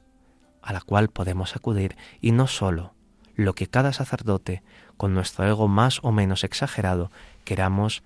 a 0.61 0.73
la 0.73 0.81
cual 0.81 1.09
podemos 1.09 1.55
acudir 1.55 1.95
y 2.21 2.31
no 2.31 2.47
sólo 2.47 2.93
lo 3.35 3.53
que 3.53 3.67
cada 3.67 3.93
sacerdote, 3.93 4.63
con 4.97 5.13
nuestro 5.13 5.45
ego 5.45 5.67
más 5.67 5.99
o 6.03 6.11
menos 6.11 6.43
exagerado, 6.43 7.11
queramos 7.43 8.03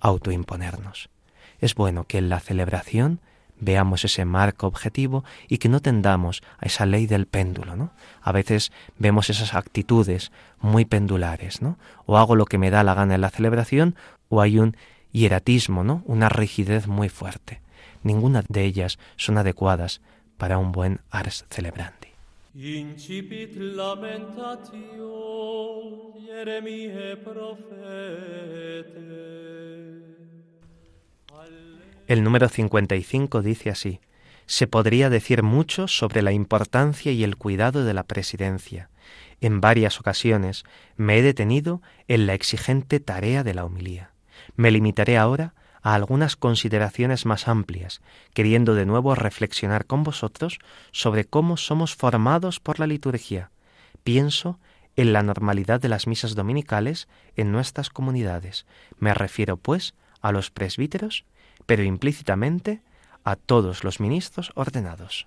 autoimponernos. 0.00 1.10
Es 1.58 1.74
bueno 1.74 2.04
que 2.04 2.18
en 2.18 2.28
la 2.28 2.38
celebración 2.38 3.20
veamos 3.58 4.04
ese 4.04 4.24
marco 4.24 4.66
objetivo 4.66 5.24
y 5.48 5.58
que 5.58 5.68
no 5.68 5.80
tendamos 5.80 6.42
a 6.58 6.66
esa 6.66 6.86
ley 6.86 7.06
del 7.06 7.26
péndulo, 7.26 7.74
¿no? 7.74 7.92
A 8.22 8.30
veces 8.30 8.70
vemos 8.98 9.30
esas 9.30 9.54
actitudes 9.54 10.30
muy 10.60 10.84
pendulares, 10.84 11.62
¿no? 11.62 11.78
O 12.06 12.18
hago 12.18 12.36
lo 12.36 12.44
que 12.44 12.58
me 12.58 12.70
da 12.70 12.84
la 12.84 12.94
gana 12.94 13.16
en 13.16 13.22
la 13.22 13.30
celebración 13.30 13.96
o 14.28 14.40
hay 14.40 14.58
un 14.58 14.76
hieratismo, 15.10 15.82
¿no? 15.82 16.02
Una 16.04 16.28
rigidez 16.28 16.86
muy 16.86 17.08
fuerte 17.08 17.60
ninguna 18.08 18.42
de 18.48 18.64
ellas 18.64 18.98
son 19.16 19.38
adecuadas 19.38 20.00
para 20.36 20.58
un 20.58 20.72
buen 20.72 21.00
ars 21.10 21.44
celebrandi. 21.50 22.08
El 32.08 32.24
número 32.24 32.48
55 32.48 33.42
dice 33.42 33.70
así, 33.70 34.00
se 34.46 34.66
podría 34.66 35.10
decir 35.10 35.42
mucho 35.42 35.86
sobre 35.88 36.22
la 36.22 36.32
importancia 36.32 37.12
y 37.12 37.22
el 37.22 37.36
cuidado 37.36 37.84
de 37.84 37.92
la 37.92 38.04
presidencia. 38.04 38.88
En 39.42 39.60
varias 39.60 40.00
ocasiones 40.00 40.64
me 40.96 41.18
he 41.18 41.22
detenido 41.22 41.82
en 42.08 42.26
la 42.26 42.32
exigente 42.32 42.98
tarea 42.98 43.44
de 43.44 43.54
la 43.54 43.66
homilía. 43.66 44.10
Me 44.56 44.70
limitaré 44.70 45.18
ahora 45.18 45.54
a 45.88 45.94
algunas 45.94 46.36
consideraciones 46.36 47.24
más 47.24 47.48
amplias, 47.48 48.02
queriendo 48.34 48.74
de 48.74 48.84
nuevo 48.84 49.14
reflexionar 49.14 49.86
con 49.86 50.02
vosotros 50.02 50.58
sobre 50.92 51.24
cómo 51.24 51.56
somos 51.56 51.94
formados 51.94 52.60
por 52.60 52.78
la 52.78 52.86
liturgia. 52.86 53.50
Pienso 54.04 54.58
en 54.96 55.14
la 55.14 55.22
normalidad 55.22 55.80
de 55.80 55.88
las 55.88 56.06
misas 56.06 56.34
dominicales 56.34 57.08
en 57.36 57.52
nuestras 57.52 57.88
comunidades. 57.88 58.66
Me 58.98 59.14
refiero, 59.14 59.56
pues, 59.56 59.94
a 60.20 60.30
los 60.30 60.50
presbíteros, 60.50 61.24
pero 61.64 61.82
implícitamente 61.82 62.82
a 63.24 63.36
todos 63.36 63.82
los 63.82 63.98
ministros 63.98 64.52
ordenados. 64.56 65.26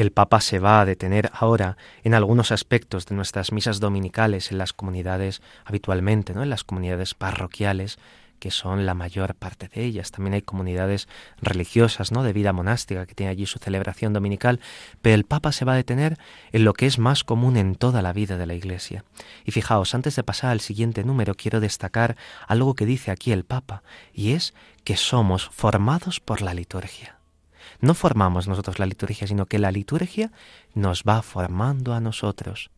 El 0.00 0.12
Papa 0.12 0.40
se 0.40 0.58
va 0.58 0.80
a 0.80 0.86
detener 0.86 1.30
ahora 1.34 1.76
en 2.04 2.14
algunos 2.14 2.52
aspectos 2.52 3.04
de 3.04 3.14
nuestras 3.14 3.52
misas 3.52 3.80
dominicales 3.80 4.50
en 4.50 4.56
las 4.56 4.72
comunidades 4.72 5.42
habitualmente, 5.66 6.32
¿no? 6.32 6.42
En 6.42 6.48
las 6.48 6.64
comunidades 6.64 7.12
parroquiales, 7.12 7.98
que 8.38 8.50
son 8.50 8.86
la 8.86 8.94
mayor 8.94 9.34
parte 9.34 9.68
de 9.68 9.84
ellas. 9.84 10.10
También 10.10 10.32
hay 10.32 10.40
comunidades 10.40 11.06
religiosas, 11.42 12.12
¿no? 12.12 12.22
de 12.22 12.32
vida 12.32 12.54
monástica 12.54 13.04
que 13.04 13.14
tienen 13.14 13.32
allí 13.32 13.44
su 13.44 13.58
celebración 13.58 14.14
dominical, 14.14 14.60
pero 15.02 15.16
el 15.16 15.24
Papa 15.24 15.52
se 15.52 15.66
va 15.66 15.74
a 15.74 15.76
detener 15.76 16.16
en 16.52 16.64
lo 16.64 16.72
que 16.72 16.86
es 16.86 16.98
más 16.98 17.22
común 17.22 17.58
en 17.58 17.74
toda 17.74 18.00
la 18.00 18.14
vida 18.14 18.38
de 18.38 18.46
la 18.46 18.54
Iglesia. 18.54 19.04
Y 19.44 19.50
fijaos, 19.50 19.94
antes 19.94 20.16
de 20.16 20.22
pasar 20.22 20.52
al 20.52 20.60
siguiente 20.60 21.04
número, 21.04 21.34
quiero 21.34 21.60
destacar 21.60 22.16
algo 22.48 22.72
que 22.74 22.86
dice 22.86 23.10
aquí 23.10 23.32
el 23.32 23.44
Papa, 23.44 23.82
y 24.14 24.32
es 24.32 24.54
que 24.82 24.96
somos 24.96 25.50
formados 25.50 26.20
por 26.20 26.40
la 26.40 26.54
liturgia. 26.54 27.19
No 27.80 27.94
formamos 27.94 28.48
nosotros 28.48 28.78
la 28.78 28.86
liturgia, 28.86 29.26
sino 29.26 29.46
que 29.46 29.58
la 29.58 29.70
liturgia 29.70 30.32
nos 30.74 31.04
va 31.04 31.22
formando 31.22 31.94
a 31.94 32.00
nosotros. 32.00 32.70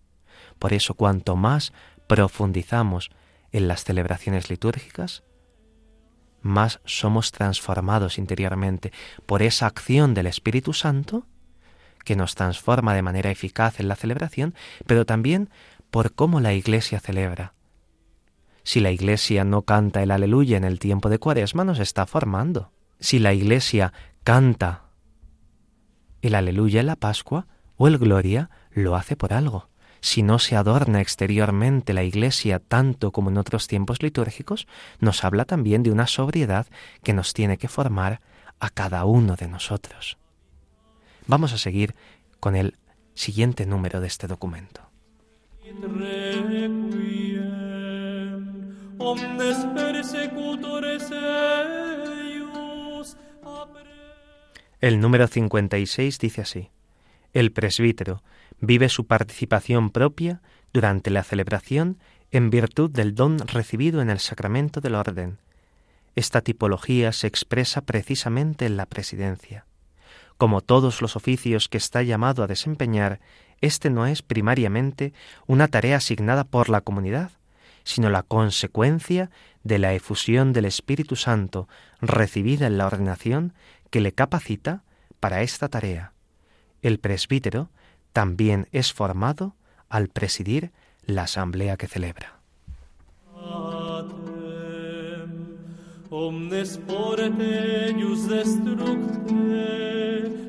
Por 0.59 0.73
eso, 0.73 0.95
cuanto 0.95 1.37
más 1.37 1.73
profundizamos 2.07 3.11
en 3.53 3.69
las 3.69 3.85
celebraciones 3.85 4.51
litúrgicas, 4.51 5.23
más 6.41 6.81
somos 6.85 7.33
transformados 7.33 8.19
interiormente 8.19 8.93
por 9.27 9.43
esa 9.43 9.67
acción 9.67 10.13
del 10.15 10.27
Espíritu 10.27 10.73
Santo 10.73 11.27
que 12.05 12.17
nos 12.17 12.35
transforma 12.35 12.95
de 12.95 13.03
manera 13.03 13.31
eficaz 13.31 13.79
en 13.79 13.89
la 13.89 13.97
celebración, 13.97 14.55
pero 14.87 15.07
también 15.07 15.51
por 15.91 16.15
cómo 16.15 16.41
la 16.41 16.53
Iglesia 16.53 16.99
celebra. 16.99 17.55
Si 18.65 18.81
la 18.81 18.91
Iglesia 18.91 19.45
no 19.45 19.63
canta 19.63 20.03
el 20.03 20.11
aleluya 20.11 20.57
en 20.57 20.65
el 20.65 20.79
tiempo 20.79 21.09
de 21.09 21.19
Cuaresma, 21.19 21.65
nos 21.65 21.79
está 21.79 22.07
formando. 22.07 22.73
Si 23.01 23.19
la 23.19 23.33
Iglesia 23.33 23.93
canta 24.25 24.83
el 26.23 26.37
aleluya 26.37 26.83
la 26.83 26.97
Pascua 26.97 27.47
o 27.77 27.89
el 27.89 27.99
gloria, 27.99 28.49
lo 28.71 28.95
hace 28.95 29.17
por 29.17 29.33
algo. 29.33 29.69
Si 30.01 30.23
no 30.23 30.39
se 30.39 30.57
adorna 30.57 31.01
exteriormente 31.01 31.93
la 31.93 32.05
Iglesia 32.05 32.61
tanto 32.61 33.13
como 33.13 33.31
en 33.31 33.39
otros 33.39 33.67
tiempos 33.67 34.03
litúrgicos, 34.03 34.67
nos 35.01 35.25
habla 35.25 35.45
también 35.45 35.83
de 35.83 35.91
una 35.91 36.07
sobriedad 36.07 36.67
que 37.03 37.13
nos 37.13 37.35
tiene 37.35 37.59
que 37.59 37.69
formar 37.69 38.21
a 38.61 38.71
cada 38.71 39.05
uno 39.05 39.37
de 39.37 39.49
nosotros. 39.49 40.19
Vamos 41.27 41.53
a 41.53 41.59
seguir 41.59 41.95
con 42.41 42.57
el 42.57 42.79
siguiente 43.15 43.67
número 43.67 44.01
de 44.01 44.07
este 44.07 44.27
documento. 44.27 44.83
El 54.83 54.99
número 54.99 55.29
56 55.29 56.19
dice 56.19 56.41
así. 56.41 56.71
El 57.33 57.53
presbítero 57.53 58.25
vive 58.61 58.89
su 58.89 59.07
participación 59.07 59.91
propia 59.91 60.43
durante 60.73 61.11
la 61.11 61.23
celebración 61.23 61.99
en 62.33 62.51
virtud 62.51 62.91
del 62.91 63.15
don 63.15 63.39
recibido 63.47 64.03
en 64.03 64.11
el 64.11 64.19
sacramento 64.19 64.81
del 64.81 64.97
orden. 64.97 65.39
Esta 66.17 66.41
tipología 66.41 67.13
se 67.13 67.29
expresa 67.29 67.83
precisamente 67.83 68.67
en 68.67 68.77
la 68.77 68.87
presidencia. 68.87 69.67
Como 70.37 70.63
todos 70.63 71.01
los 71.01 71.15
oficios 71.15 71.69
que 71.69 71.79
está 71.79 72.03
llamado 72.03 72.43
a 72.43 72.49
desempeñar, 72.49 73.21
este 73.61 73.89
no 73.89 74.09
es 74.09 74.23
primariamente 74.23 75.13
una 75.47 75.69
tarea 75.69 75.99
asignada 75.99 76.43
por 76.43 76.69
la 76.69 76.81
comunidad, 76.81 77.31
sino 77.85 78.11
la 78.11 78.25
consecuencia 78.25 79.31
de 79.63 79.79
la 79.79 79.95
efusión 79.95 80.53
del 80.53 80.65
Espíritu 80.65 81.15
Santo 81.15 81.69
recibida 82.01 82.67
en 82.67 82.79
la 82.79 82.87
ordenación 82.87 83.55
que 83.93 84.01
le 84.01 84.13
capacita 84.13 84.83
para 85.21 85.43
esta 85.43 85.69
tarea. 85.69 86.15
El 86.81 86.99
presbítero 86.99 87.69
también 88.13 88.67
es 88.73 88.93
formado 88.93 89.55
al 89.91 90.09
presidir 90.09 90.73
la 91.05 91.25
asamblea 91.25 91.77
que 91.77 91.87
celebra. 91.87 92.41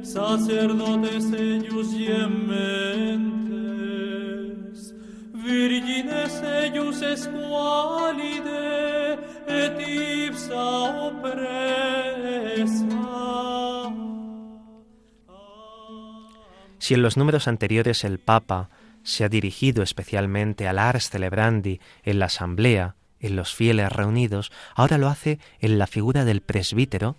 sacerdotes 0.04 1.32
virgines 5.44 6.42
et 6.44 6.76
ipsa 6.76 7.16
Si 16.84 16.94
en 16.94 17.02
los 17.02 17.16
números 17.16 17.48
anteriores 17.48 18.04
el 18.04 18.20
Papa 18.20 18.70
se 19.04 19.24
ha 19.24 19.30
dirigido 19.30 19.84
especialmente 19.84 20.68
al 20.68 20.80
ars 20.80 21.10
celebrandi 21.10 21.80
en 22.04 22.20
la 22.20 22.26
asamblea, 22.26 22.98
en 23.22 23.38
los 23.38 23.56
fieles 23.56 23.90
reunidos, 23.90 24.52
ahora 24.76 24.98
lo 24.98 25.08
hace 25.08 25.40
en 25.60 25.80
la 25.80 25.88
figura 25.88 26.26
del 26.26 26.42
presbítero, 26.42 27.16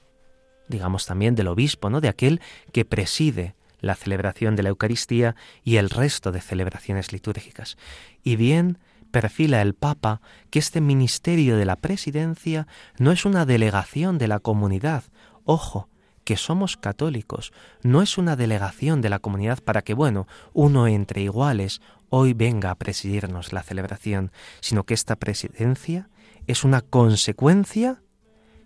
digamos 0.68 1.06
también 1.06 1.34
del 1.34 1.48
obispo, 1.48 1.88
¿no? 1.88 2.02
de 2.02 2.08
aquel 2.08 2.42
que 2.72 2.84
preside 2.84 3.54
la 3.80 3.94
celebración 3.94 4.54
de 4.54 4.64
la 4.64 4.68
Eucaristía 4.68 5.34
y 5.64 5.76
el 5.76 5.88
resto 5.88 6.30
de 6.30 6.42
celebraciones 6.42 7.10
litúrgicas. 7.10 7.78
Y 8.22 8.36
bien 8.36 8.76
perfila 9.14 9.62
el 9.62 9.74
Papa 9.74 10.20
que 10.50 10.58
este 10.58 10.80
ministerio 10.80 11.56
de 11.56 11.64
la 11.64 11.76
presidencia 11.76 12.66
no 12.98 13.12
es 13.12 13.24
una 13.24 13.46
delegación 13.46 14.18
de 14.18 14.26
la 14.26 14.40
comunidad, 14.40 15.04
ojo, 15.44 15.88
que 16.24 16.36
somos 16.36 16.76
católicos, 16.76 17.52
no 17.84 18.02
es 18.02 18.18
una 18.18 18.34
delegación 18.34 19.02
de 19.02 19.10
la 19.10 19.20
comunidad 19.20 19.62
para 19.62 19.82
que, 19.82 19.94
bueno, 19.94 20.26
uno 20.52 20.88
entre 20.88 21.20
iguales 21.22 21.80
hoy 22.10 22.32
venga 22.32 22.72
a 22.72 22.74
presidirnos 22.74 23.52
la 23.52 23.62
celebración, 23.62 24.32
sino 24.58 24.82
que 24.82 24.94
esta 24.94 25.14
presidencia 25.14 26.08
es 26.48 26.64
una 26.64 26.80
consecuencia 26.80 28.02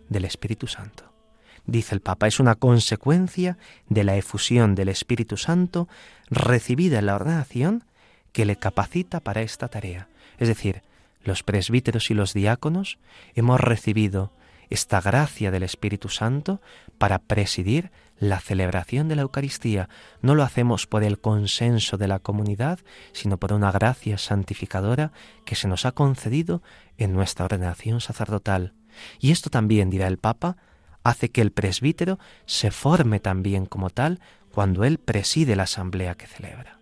del 0.08 0.24
Espíritu 0.24 0.66
Santo. 0.66 1.12
Dice 1.66 1.94
el 1.94 2.00
Papa, 2.00 2.26
es 2.26 2.40
una 2.40 2.54
consecuencia 2.54 3.58
de 3.90 4.02
la 4.02 4.16
efusión 4.16 4.74
del 4.74 4.88
Espíritu 4.88 5.36
Santo 5.36 5.88
recibida 6.30 7.00
en 7.00 7.04
la 7.06 7.16
ordenación 7.16 7.84
que 8.32 8.46
le 8.46 8.56
capacita 8.56 9.20
para 9.20 9.42
esta 9.42 9.68
tarea. 9.68 10.08
Es 10.38 10.48
decir, 10.48 10.82
los 11.24 11.42
presbíteros 11.42 12.10
y 12.10 12.14
los 12.14 12.32
diáconos 12.32 12.98
hemos 13.34 13.60
recibido 13.60 14.32
esta 14.70 15.00
gracia 15.00 15.50
del 15.50 15.62
Espíritu 15.62 16.08
Santo 16.08 16.60
para 16.98 17.18
presidir 17.18 17.90
la 18.18 18.40
celebración 18.40 19.08
de 19.08 19.16
la 19.16 19.22
Eucaristía. 19.22 19.88
No 20.22 20.34
lo 20.34 20.42
hacemos 20.42 20.86
por 20.86 21.04
el 21.04 21.20
consenso 21.20 21.96
de 21.96 22.08
la 22.08 22.18
comunidad, 22.18 22.80
sino 23.12 23.38
por 23.38 23.52
una 23.52 23.70
gracia 23.70 24.18
santificadora 24.18 25.12
que 25.44 25.54
se 25.54 25.68
nos 25.68 25.86
ha 25.86 25.92
concedido 25.92 26.62
en 26.96 27.12
nuestra 27.12 27.44
ordenación 27.44 28.00
sacerdotal. 28.00 28.74
Y 29.20 29.30
esto 29.30 29.50
también, 29.50 29.90
dirá 29.90 30.08
el 30.08 30.18
Papa, 30.18 30.56
hace 31.04 31.30
que 31.30 31.40
el 31.40 31.52
presbítero 31.52 32.18
se 32.44 32.70
forme 32.70 33.20
también 33.20 33.66
como 33.66 33.90
tal 33.90 34.20
cuando 34.52 34.84
él 34.84 34.98
preside 34.98 35.56
la 35.56 35.62
asamblea 35.64 36.16
que 36.16 36.26
celebra. 36.26 36.77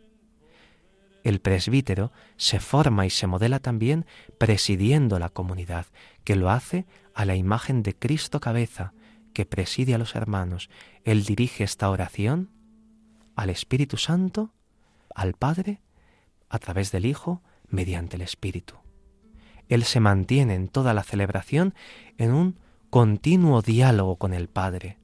El 1.26 1.40
presbítero 1.40 2.12
se 2.36 2.60
forma 2.60 3.04
y 3.04 3.10
se 3.10 3.26
modela 3.26 3.58
también 3.58 4.06
presidiendo 4.38 5.18
la 5.18 5.28
comunidad, 5.28 5.86
que 6.22 6.36
lo 6.36 6.50
hace 6.50 6.86
a 7.14 7.24
la 7.24 7.34
imagen 7.34 7.82
de 7.82 7.96
Cristo 7.96 8.38
cabeza 8.38 8.92
que 9.32 9.44
preside 9.44 9.92
a 9.96 9.98
los 9.98 10.14
hermanos. 10.14 10.70
Él 11.02 11.24
dirige 11.24 11.64
esta 11.64 11.90
oración 11.90 12.50
al 13.34 13.50
Espíritu 13.50 13.96
Santo, 13.96 14.54
al 15.16 15.32
Padre, 15.32 15.80
a 16.48 16.60
través 16.60 16.92
del 16.92 17.04
Hijo, 17.04 17.42
mediante 17.66 18.14
el 18.14 18.22
Espíritu. 18.22 18.76
Él 19.68 19.82
se 19.82 19.98
mantiene 19.98 20.54
en 20.54 20.68
toda 20.68 20.94
la 20.94 21.02
celebración 21.02 21.74
en 22.18 22.32
un 22.34 22.60
continuo 22.88 23.62
diálogo 23.62 24.14
con 24.14 24.32
el 24.32 24.46
Padre, 24.46 25.00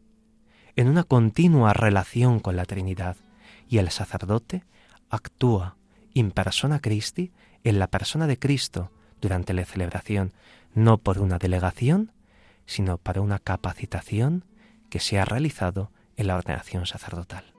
en 0.76 0.86
una 0.86 1.02
continua 1.02 1.72
relación 1.72 2.38
con 2.38 2.54
la 2.54 2.64
Trinidad, 2.64 3.16
y 3.66 3.78
el 3.78 3.90
sacerdote 3.90 4.62
actúa 5.10 5.78
in 6.14 6.30
persona 6.30 6.80
Christi, 6.80 7.32
en 7.64 7.78
la 7.78 7.86
persona 7.86 8.26
de 8.26 8.38
Cristo, 8.38 8.90
durante 9.20 9.52
la 9.52 9.64
celebración, 9.64 10.32
no 10.74 10.98
por 10.98 11.18
una 11.18 11.38
delegación, 11.38 12.12
sino 12.66 12.98
para 12.98 13.20
una 13.20 13.38
capacitación 13.38 14.44
que 14.90 15.00
se 15.00 15.18
ha 15.18 15.24
realizado 15.24 15.90
en 16.16 16.26
la 16.26 16.36
ordenación 16.36 16.86
sacerdotal. 16.86 17.52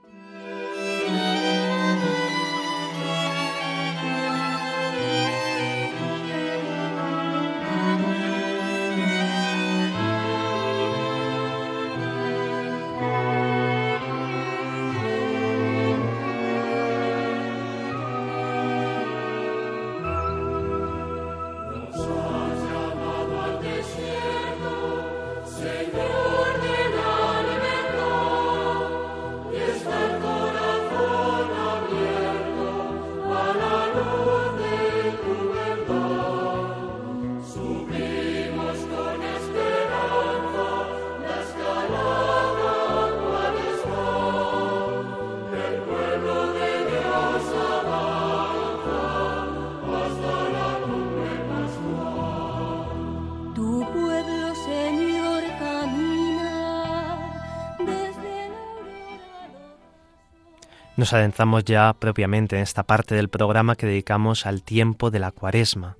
Nos 60.96 61.12
adentramos 61.12 61.64
ya 61.64 61.92
propiamente 61.94 62.54
en 62.54 62.62
esta 62.62 62.84
parte 62.84 63.16
del 63.16 63.28
programa 63.28 63.74
que 63.74 63.86
dedicamos 63.86 64.46
al 64.46 64.62
tiempo 64.62 65.10
de 65.10 65.18
la 65.18 65.32
cuaresma, 65.32 65.96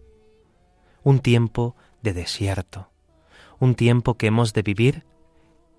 un 1.03 1.19
tiempo 1.19 1.75
de 2.03 2.13
desierto, 2.13 2.91
un 3.59 3.75
tiempo 3.75 4.15
que 4.15 4.29
hemos 4.29 4.53
de 4.53 4.63
vivir 4.63 5.05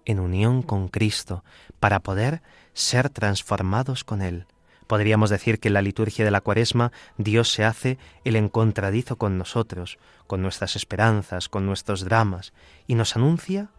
en 0.04 0.20
unión 0.20 0.62
con 0.62 0.90
Cristo 0.90 1.46
para 1.80 2.02
poder 2.02 2.42
ser 2.74 3.10
transformados 3.10 4.04
con 4.04 4.22
Él. 4.22 4.48
Podríamos 4.86 5.30
decir 5.30 5.62
que 5.62 5.70
en 5.70 5.76
la 5.76 5.82
liturgia 5.82 6.26
de 6.26 6.32
la 6.32 6.42
cuaresma 6.42 6.92
Dios 7.18 7.50
se 7.50 7.64
hace 7.64 7.98
el 8.26 8.36
encontradizo 8.36 9.16
con 9.16 9.38
nosotros, 9.38 9.98
con 10.28 10.42
nuestras 10.42 10.76
esperanzas, 10.76 11.48
con 11.48 11.66
nuestros 11.66 12.04
dramas, 12.04 12.52
y 12.86 12.96
nos 12.96 13.16
anuncia 13.16 13.70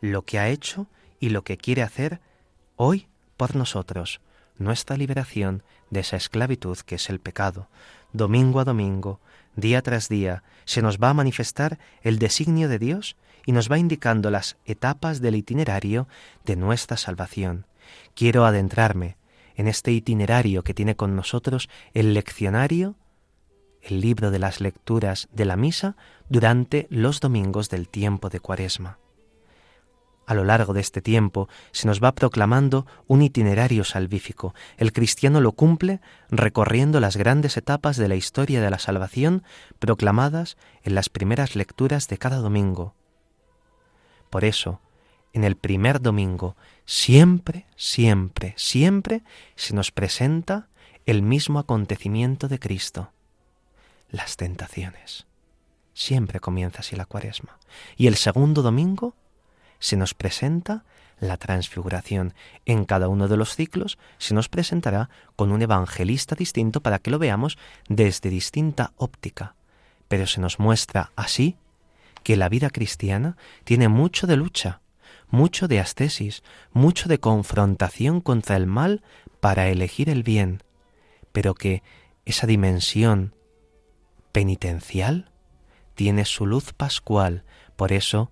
lo 0.00 0.22
que 0.22 0.38
ha 0.38 0.48
hecho 0.48 0.86
y 1.20 1.28
lo 1.28 1.44
que 1.44 1.58
quiere 1.58 1.82
hacer 1.82 2.22
hoy 2.76 3.08
por 3.36 3.54
nosotros, 3.54 4.22
nuestra 4.60 4.96
liberación 4.96 5.62
de 5.90 6.00
esa 6.00 6.16
esclavitud 6.16 6.78
que 6.78 6.94
es 6.96 7.10
el 7.10 7.18
pecado. 7.18 7.68
Domingo 8.12 8.60
a 8.60 8.64
domingo, 8.64 9.20
día 9.56 9.82
tras 9.82 10.08
día, 10.08 10.44
se 10.64 10.82
nos 10.82 10.98
va 10.98 11.10
a 11.10 11.14
manifestar 11.14 11.78
el 12.02 12.18
designio 12.18 12.68
de 12.68 12.78
Dios 12.78 13.16
y 13.44 13.52
nos 13.52 13.70
va 13.70 13.78
indicando 13.78 14.30
las 14.30 14.56
etapas 14.66 15.20
del 15.20 15.34
itinerario 15.34 16.06
de 16.44 16.56
nuestra 16.56 16.96
salvación. 16.96 17.66
Quiero 18.14 18.44
adentrarme 18.44 19.16
en 19.56 19.66
este 19.66 19.92
itinerario 19.92 20.62
que 20.62 20.74
tiene 20.74 20.94
con 20.94 21.16
nosotros 21.16 21.68
el 21.92 22.14
leccionario, 22.14 22.94
el 23.82 24.00
libro 24.00 24.30
de 24.30 24.38
las 24.38 24.60
lecturas 24.60 25.28
de 25.32 25.44
la 25.46 25.56
misa 25.56 25.96
durante 26.28 26.86
los 26.90 27.20
domingos 27.20 27.70
del 27.70 27.88
tiempo 27.88 28.28
de 28.28 28.40
Cuaresma. 28.40 28.99
A 30.30 30.34
lo 30.34 30.44
largo 30.44 30.74
de 30.74 30.80
este 30.80 31.02
tiempo 31.02 31.48
se 31.72 31.88
nos 31.88 32.00
va 32.00 32.14
proclamando 32.14 32.86
un 33.08 33.20
itinerario 33.20 33.82
salvífico. 33.82 34.54
El 34.76 34.92
cristiano 34.92 35.40
lo 35.40 35.50
cumple 35.50 36.00
recorriendo 36.30 37.00
las 37.00 37.16
grandes 37.16 37.56
etapas 37.56 37.96
de 37.96 38.06
la 38.06 38.14
historia 38.14 38.60
de 38.60 38.70
la 38.70 38.78
salvación 38.78 39.42
proclamadas 39.80 40.56
en 40.84 40.94
las 40.94 41.08
primeras 41.08 41.56
lecturas 41.56 42.06
de 42.06 42.18
cada 42.18 42.36
domingo. 42.36 42.94
Por 44.30 44.44
eso, 44.44 44.80
en 45.32 45.42
el 45.42 45.56
primer 45.56 46.00
domingo, 46.00 46.54
siempre, 46.84 47.66
siempre, 47.74 48.54
siempre 48.56 49.22
se 49.56 49.74
nos 49.74 49.90
presenta 49.90 50.68
el 51.06 51.22
mismo 51.22 51.58
acontecimiento 51.58 52.46
de 52.46 52.60
Cristo, 52.60 53.10
las 54.10 54.36
tentaciones. 54.36 55.26
Siempre 55.92 56.38
comienza 56.38 56.82
así 56.82 56.94
la 56.94 57.04
cuaresma. 57.04 57.58
Y 57.96 58.06
el 58.06 58.14
segundo 58.14 58.62
domingo, 58.62 59.16
se 59.80 59.96
nos 59.96 60.14
presenta 60.14 60.84
la 61.18 61.36
transfiguración. 61.36 62.34
En 62.64 62.84
cada 62.84 63.08
uno 63.08 63.28
de 63.28 63.36
los 63.36 63.54
ciclos 63.54 63.98
se 64.18 64.34
nos 64.34 64.48
presentará 64.48 65.10
con 65.36 65.52
un 65.52 65.62
evangelista 65.62 66.34
distinto 66.34 66.80
para 66.80 66.98
que 66.98 67.10
lo 67.10 67.18
veamos 67.18 67.58
desde 67.88 68.30
distinta 68.30 68.92
óptica. 68.96 69.54
Pero 70.08 70.26
se 70.26 70.40
nos 70.40 70.58
muestra 70.58 71.10
así 71.16 71.56
que 72.22 72.36
la 72.36 72.48
vida 72.48 72.70
cristiana 72.70 73.36
tiene 73.64 73.88
mucho 73.88 74.26
de 74.26 74.36
lucha, 74.36 74.80
mucho 75.28 75.68
de 75.68 75.80
ascesis, 75.80 76.42
mucho 76.72 77.08
de 77.08 77.18
confrontación 77.18 78.20
contra 78.20 78.56
el 78.56 78.66
mal 78.66 79.02
para 79.40 79.68
elegir 79.68 80.08
el 80.08 80.22
bien, 80.22 80.62
pero 81.32 81.54
que 81.54 81.82
esa 82.24 82.46
dimensión 82.46 83.34
penitencial 84.32 85.30
tiene 85.94 86.24
su 86.24 86.46
luz 86.46 86.72
pascual, 86.72 87.44
por 87.76 87.92
eso 87.92 88.30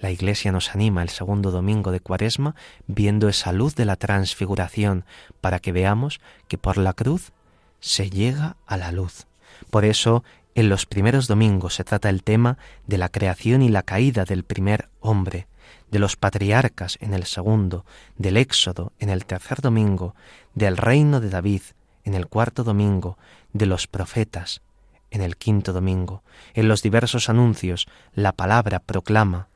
la 0.00 0.10
Iglesia 0.10 0.52
nos 0.52 0.74
anima 0.74 1.02
el 1.02 1.08
segundo 1.08 1.50
domingo 1.50 1.90
de 1.90 2.00
Cuaresma 2.00 2.54
viendo 2.86 3.28
esa 3.28 3.52
luz 3.52 3.74
de 3.74 3.84
la 3.84 3.96
transfiguración 3.96 5.04
para 5.40 5.58
que 5.58 5.72
veamos 5.72 6.20
que 6.46 6.58
por 6.58 6.76
la 6.76 6.92
cruz 6.92 7.32
se 7.80 8.10
llega 8.10 8.56
a 8.66 8.76
la 8.76 8.92
luz. 8.92 9.26
Por 9.70 9.84
eso 9.84 10.24
en 10.54 10.68
los 10.68 10.86
primeros 10.86 11.28
domingos 11.28 11.74
se 11.74 11.84
trata 11.84 12.08
el 12.08 12.22
tema 12.22 12.58
de 12.86 12.98
la 12.98 13.08
creación 13.08 13.62
y 13.62 13.68
la 13.68 13.82
caída 13.82 14.24
del 14.24 14.44
primer 14.44 14.88
hombre, 15.00 15.46
de 15.90 15.98
los 15.98 16.16
patriarcas 16.16 16.98
en 17.00 17.14
el 17.14 17.24
segundo, 17.24 17.84
del 18.16 18.36
Éxodo 18.36 18.92
en 18.98 19.10
el 19.10 19.24
tercer 19.24 19.60
domingo, 19.60 20.14
del 20.54 20.76
reino 20.76 21.20
de 21.20 21.30
David 21.30 21.62
en 22.04 22.14
el 22.14 22.26
cuarto 22.26 22.64
domingo, 22.64 23.18
de 23.52 23.66
los 23.66 23.86
profetas 23.86 24.62
en 25.10 25.22
el 25.22 25.36
quinto 25.36 25.72
domingo. 25.72 26.22
En 26.54 26.68
los 26.68 26.82
diversos 26.82 27.28
anuncios 27.28 27.88
la 28.14 28.32
palabra 28.32 28.80
proclama 28.80 29.48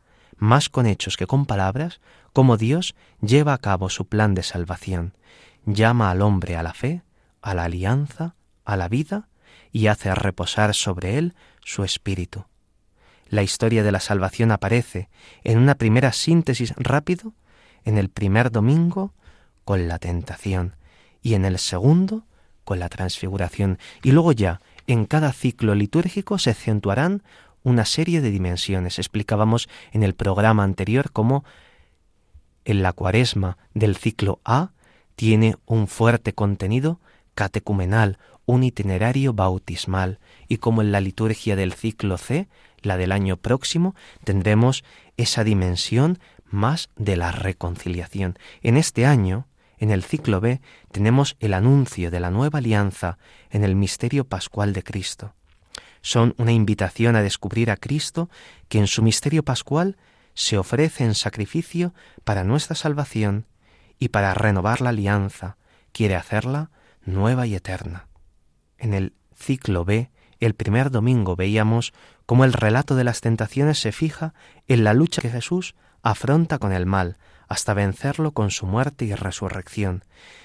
más 0.42 0.68
con 0.68 0.86
hechos 0.86 1.16
que 1.16 1.28
con 1.28 1.46
palabras, 1.46 2.00
cómo 2.32 2.56
Dios 2.56 2.96
lleva 3.20 3.54
a 3.54 3.58
cabo 3.58 3.88
su 3.88 4.06
plan 4.06 4.34
de 4.34 4.42
salvación, 4.42 5.16
llama 5.66 6.10
al 6.10 6.20
hombre 6.20 6.56
a 6.56 6.64
la 6.64 6.74
fe, 6.74 7.02
a 7.42 7.54
la 7.54 7.64
alianza, 7.64 8.34
a 8.64 8.76
la 8.76 8.88
vida, 8.88 9.28
y 9.70 9.86
hace 9.86 10.12
reposar 10.12 10.74
sobre 10.74 11.16
él 11.16 11.36
su 11.64 11.84
espíritu. 11.84 12.44
La 13.28 13.44
historia 13.44 13.84
de 13.84 13.92
la 13.92 14.00
salvación 14.00 14.50
aparece 14.50 15.08
en 15.44 15.58
una 15.58 15.76
primera 15.76 16.12
síntesis 16.12 16.74
rápido, 16.76 17.34
en 17.84 17.96
el 17.96 18.08
primer 18.08 18.50
domingo 18.50 19.14
con 19.64 19.86
la 19.86 20.00
tentación 20.00 20.74
y 21.22 21.34
en 21.34 21.44
el 21.44 21.60
segundo 21.60 22.26
con 22.64 22.80
la 22.80 22.88
transfiguración 22.88 23.78
y 24.02 24.10
luego 24.10 24.32
ya 24.32 24.60
en 24.88 25.06
cada 25.06 25.32
ciclo 25.32 25.76
litúrgico 25.76 26.38
se 26.38 26.50
acentuarán 26.50 27.22
una 27.62 27.84
serie 27.84 28.20
de 28.20 28.30
dimensiones. 28.30 28.98
Explicábamos 28.98 29.68
en 29.92 30.02
el 30.02 30.14
programa 30.14 30.64
anterior 30.64 31.10
cómo 31.12 31.44
en 32.64 32.82
la 32.82 32.92
cuaresma 32.92 33.58
del 33.74 33.96
ciclo 33.96 34.40
A 34.44 34.72
tiene 35.16 35.56
un 35.66 35.88
fuerte 35.88 36.32
contenido 36.32 37.00
catecumenal, 37.34 38.18
un 38.44 38.64
itinerario 38.64 39.32
bautismal, 39.32 40.18
y 40.48 40.58
como 40.58 40.82
en 40.82 40.92
la 40.92 41.00
liturgia 41.00 41.56
del 41.56 41.72
ciclo 41.72 42.18
C, 42.18 42.48
la 42.82 42.96
del 42.96 43.12
año 43.12 43.36
próximo, 43.36 43.94
tendremos 44.24 44.84
esa 45.16 45.44
dimensión 45.44 46.18
más 46.44 46.90
de 46.96 47.16
la 47.16 47.32
reconciliación. 47.32 48.38
En 48.62 48.76
este 48.76 49.06
año, 49.06 49.46
en 49.78 49.90
el 49.90 50.02
ciclo 50.02 50.40
B, 50.40 50.60
tenemos 50.90 51.36
el 51.40 51.54
anuncio 51.54 52.10
de 52.10 52.20
la 52.20 52.30
nueva 52.30 52.58
alianza 52.58 53.18
en 53.50 53.64
el 53.64 53.74
misterio 53.74 54.24
pascual 54.24 54.72
de 54.72 54.82
Cristo 54.82 55.34
son 56.02 56.34
una 56.36 56.52
invitación 56.52 57.16
a 57.16 57.22
descubrir 57.22 57.70
a 57.70 57.76
Cristo 57.76 58.28
que 58.68 58.78
en 58.78 58.86
su 58.86 59.02
misterio 59.02 59.44
pascual 59.44 59.96
se 60.34 60.58
ofrece 60.58 61.04
en 61.04 61.14
sacrificio 61.14 61.94
para 62.24 62.44
nuestra 62.44 62.76
salvación 62.76 63.46
y 63.98 64.08
para 64.08 64.34
renovar 64.34 64.80
la 64.80 64.90
alianza, 64.90 65.56
quiere 65.92 66.16
hacerla 66.16 66.70
nueva 67.04 67.46
y 67.46 67.54
eterna. 67.54 68.08
En 68.78 68.94
el 68.94 69.14
ciclo 69.34 69.84
B, 69.84 70.10
el 70.40 70.54
primer 70.54 70.90
domingo 70.90 71.36
veíamos 71.36 71.92
cómo 72.26 72.44
el 72.44 72.52
relato 72.52 72.96
de 72.96 73.04
las 73.04 73.20
tentaciones 73.20 73.78
se 73.78 73.92
fija 73.92 74.34
en 74.66 74.84
la 74.84 74.94
lucha 74.94 75.22
que 75.22 75.30
Jesús 75.30 75.74
afronta 76.02 76.58
con 76.58 76.72
el 76.72 76.86
mal, 76.86 77.16
hasta 77.46 77.74
vencerlo 77.74 78.32
con 78.32 78.50
su 78.50 78.66
muerte 78.66 79.04
y 79.04 79.14
resurrección. 79.14 80.04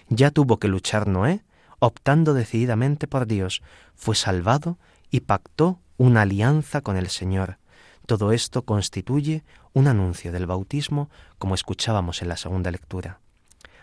Ya 0.10 0.30
tuvo 0.30 0.60
que 0.60 0.68
luchar 0.68 1.08
Noé, 1.08 1.44
optando 1.80 2.34
decididamente 2.34 3.08
por 3.08 3.26
Dios, 3.26 3.62
fue 3.96 4.16
salvado 4.16 4.78
y 5.12 5.22
pactó 5.22 5.80
una 5.98 6.24
alianza 6.24 6.82
con 6.82 6.98
el 6.98 7.10
Señor. 7.10 7.58
Todo 8.06 8.32
esto 8.32 8.64
constituye 8.64 9.44
un 9.74 9.88
anuncio 9.88 10.32
del 10.32 10.46
bautismo, 10.46 11.10
como 11.38 11.56
escuchábamos 11.56 12.22
en 12.22 12.30
la 12.30 12.38
segunda 12.38 12.72
lectura. 12.72 13.20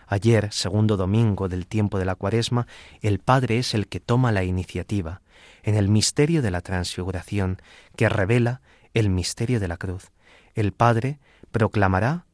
Ayer, 0.07 0.51
segundo 0.51 0.97
domingo 0.97 1.47
del 1.47 1.67
tiempo 1.67 1.97
de 1.97 2.05
la 2.05 2.15
cuaresma, 2.15 2.67
el 3.01 3.19
Padre 3.19 3.57
es 3.57 3.73
el 3.73 3.87
que 3.87 3.99
toma 3.99 4.31
la 4.31 4.43
iniciativa 4.43 5.21
en 5.63 5.75
el 5.75 5.89
misterio 5.89 6.41
de 6.41 6.51
la 6.51 6.61
transfiguración, 6.61 7.61
que 7.95 8.07
revela 8.07 8.61
el 8.93 9.09
misterio 9.09 9.59
de 9.59 9.67
la 9.67 9.77
cruz. 9.77 10.11
El 10.53 10.71
Padre 10.71 11.19
proclamará 11.51 12.25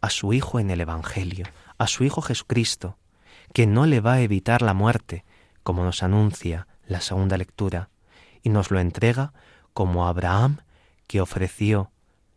a 0.00 0.10
su 0.10 0.32
Hijo 0.32 0.58
en 0.58 0.70
el 0.70 0.80
Evangelio, 0.80 1.46
a 1.76 1.86
su 1.86 2.04
Hijo 2.04 2.22
Jesucristo, 2.22 2.96
que 3.52 3.66
no 3.66 3.86
le 3.86 4.00
va 4.00 4.14
a 4.14 4.20
evitar 4.20 4.62
la 4.62 4.74
muerte, 4.74 5.24
como 5.62 5.84
nos 5.84 6.02
anuncia 6.02 6.66
la 6.86 7.00
segunda 7.00 7.36
lectura, 7.36 7.90
y 8.42 8.50
nos 8.50 8.70
lo 8.70 8.80
entrega 8.80 9.32
como 9.72 10.06
Abraham 10.06 10.58
que 11.06 11.20
ofreció 11.20 11.90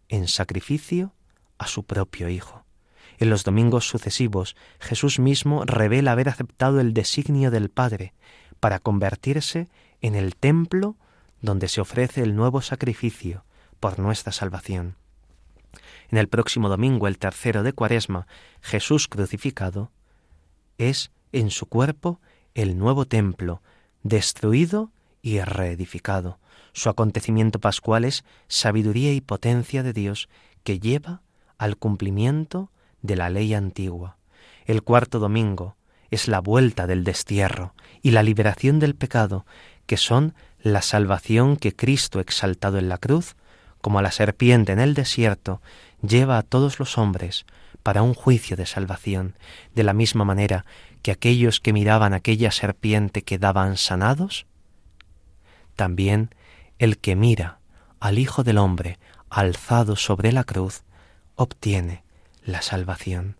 en 0.09 0.27
sacrificio 0.27 1.13
a 1.57 1.67
su 1.67 1.83
propio 1.83 2.29
Hijo. 2.29 2.65
En 3.17 3.29
los 3.29 3.43
domingos 3.43 3.87
sucesivos 3.87 4.55
Jesús 4.79 5.19
mismo 5.19 5.63
revela 5.65 6.11
haber 6.13 6.29
aceptado 6.29 6.79
el 6.79 6.93
designio 6.93 7.51
del 7.51 7.69
Padre 7.69 8.13
para 8.59 8.79
convertirse 8.79 9.69
en 10.01 10.15
el 10.15 10.35
templo 10.35 10.95
donde 11.41 11.67
se 11.67 11.81
ofrece 11.81 12.23
el 12.23 12.35
nuevo 12.35 12.61
sacrificio 12.61 13.45
por 13.79 13.99
nuestra 13.99 14.31
salvación. 14.31 14.95
En 16.09 16.17
el 16.17 16.27
próximo 16.27 16.69
domingo, 16.69 17.07
el 17.07 17.17
tercero 17.17 17.63
de 17.63 17.73
Cuaresma, 17.73 18.27
Jesús 18.61 19.07
crucificado 19.07 19.91
es 20.77 21.11
en 21.31 21.49
su 21.49 21.67
cuerpo 21.67 22.19
el 22.53 22.77
nuevo 22.77 23.05
templo, 23.05 23.61
destruido 24.03 24.91
y 25.21 25.39
reedificado. 25.41 26.39
Su 26.73 26.89
acontecimiento 26.89 27.59
pascual 27.59 28.05
es 28.05 28.23
sabiduría 28.47 29.13
y 29.13 29.21
potencia 29.21 29.83
de 29.83 29.93
Dios 29.93 30.29
que 30.63 30.79
lleva 30.79 31.21
al 31.57 31.77
cumplimiento 31.77 32.71
de 33.01 33.15
la 33.15 33.29
ley 33.29 33.53
antigua. 33.53 34.17
El 34.65 34.83
cuarto 34.83 35.19
domingo 35.19 35.75
es 36.09 36.27
la 36.27 36.39
vuelta 36.39 36.87
del 36.87 37.03
destierro 37.03 37.73
y 38.01 38.11
la 38.11 38.23
liberación 38.23 38.79
del 38.79 38.95
pecado, 38.95 39.45
que 39.85 39.97
son 39.97 40.33
la 40.61 40.81
salvación 40.81 41.57
que 41.57 41.75
Cristo 41.75 42.19
exaltado 42.19 42.77
en 42.77 42.89
la 42.89 42.97
cruz, 42.97 43.35
como 43.81 43.99
a 43.99 44.01
la 44.01 44.11
serpiente 44.11 44.71
en 44.71 44.79
el 44.79 44.93
desierto, 44.93 45.61
lleva 46.01 46.37
a 46.37 46.43
todos 46.43 46.79
los 46.79 46.97
hombres 46.97 47.45
para 47.81 48.03
un 48.03 48.13
juicio 48.13 48.55
de 48.55 48.65
salvación, 48.65 49.35
de 49.73 49.83
la 49.83 49.93
misma 49.93 50.23
manera 50.23 50.65
que 51.01 51.11
aquellos 51.11 51.59
que 51.59 51.73
miraban 51.73 52.13
aquella 52.13 52.51
serpiente 52.51 53.23
quedaban 53.23 53.77
sanados, 53.77 54.45
también 55.81 56.29
el 56.77 56.99
que 56.99 57.15
mira 57.15 57.57
al 57.99 58.19
Hijo 58.19 58.43
del 58.43 58.59
Hombre 58.59 58.99
alzado 59.31 59.95
sobre 59.95 60.31
la 60.31 60.43
cruz 60.43 60.83
obtiene 61.33 62.03
la 62.43 62.61
salvación. 62.61 63.37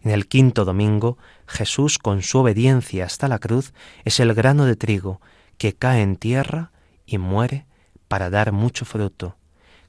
En 0.00 0.10
el 0.10 0.26
quinto 0.26 0.64
domingo, 0.64 1.18
Jesús, 1.46 1.98
con 1.98 2.22
su 2.22 2.38
obediencia 2.38 3.04
hasta 3.04 3.28
la 3.28 3.38
cruz, 3.38 3.74
es 4.06 4.20
el 4.20 4.32
grano 4.32 4.64
de 4.64 4.74
trigo 4.74 5.20
que 5.58 5.74
cae 5.74 6.00
en 6.00 6.16
tierra 6.16 6.72
y 7.04 7.18
muere 7.18 7.66
para 8.08 8.30
dar 8.30 8.52
mucho 8.52 8.86
fruto. 8.86 9.36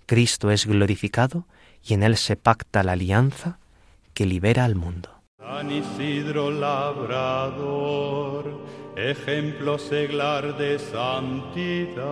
Cristo 0.06 0.52
es 0.52 0.66
glorificado 0.66 1.48
y 1.82 1.94
en 1.94 2.04
él 2.04 2.18
se 2.18 2.36
pacta 2.36 2.84
la 2.84 2.92
alianza 2.92 3.60
que 4.14 4.26
libera 4.26 4.66
al 4.66 4.76
mundo. 4.76 5.24
San 5.40 5.72
Isidro 5.72 6.52
Labrador, 6.52 8.04
ejemplo 8.96 9.78
seglar 9.78 10.58
de 10.58 10.80
santidad. 10.80 12.04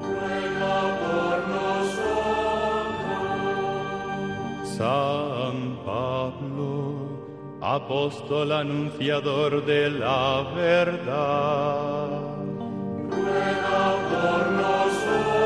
Ruega 0.00 0.80
por 1.02 1.48
nosotros. 1.48 2.22
San 4.76 5.56
Pablo, 5.84 7.58
apóstol 7.60 8.52
anunciador 8.52 9.64
de 9.64 9.90
la 9.90 10.42
verdad. 10.54 12.08
Ruega 13.10 13.96
por 14.10 14.50
nosotros. 14.52 15.42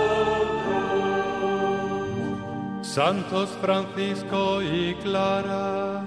Santos 2.82 3.50
Francisco 3.60 4.62
y 4.62 4.94
Clara, 5.02 6.02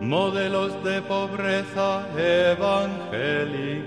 modelos 0.00 0.82
de 0.84 1.02
pobreza 1.02 2.06
evangélica. 2.18 3.84